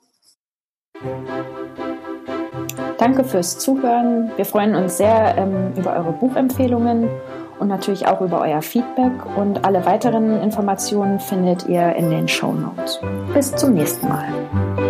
Danke 2.98 3.24
fürs 3.24 3.58
Zuhören. 3.58 4.32
Wir 4.36 4.46
freuen 4.46 4.74
uns 4.74 4.96
sehr 4.96 5.36
ähm, 5.36 5.74
über 5.76 5.92
eure 5.92 6.12
Buchempfehlungen 6.12 7.10
und 7.60 7.68
natürlich 7.68 8.08
auch 8.08 8.20
über 8.20 8.40
euer 8.40 8.62
Feedback. 8.62 9.12
Und 9.36 9.64
alle 9.64 9.84
weiteren 9.84 10.40
Informationen 10.42 11.20
findet 11.20 11.68
ihr 11.68 11.94
in 11.94 12.10
den 12.10 12.26
Show 12.26 12.52
Notes. 12.52 13.00
Bis 13.32 13.54
zum 13.54 13.74
nächsten 13.74 14.08
Mal. 14.08 14.89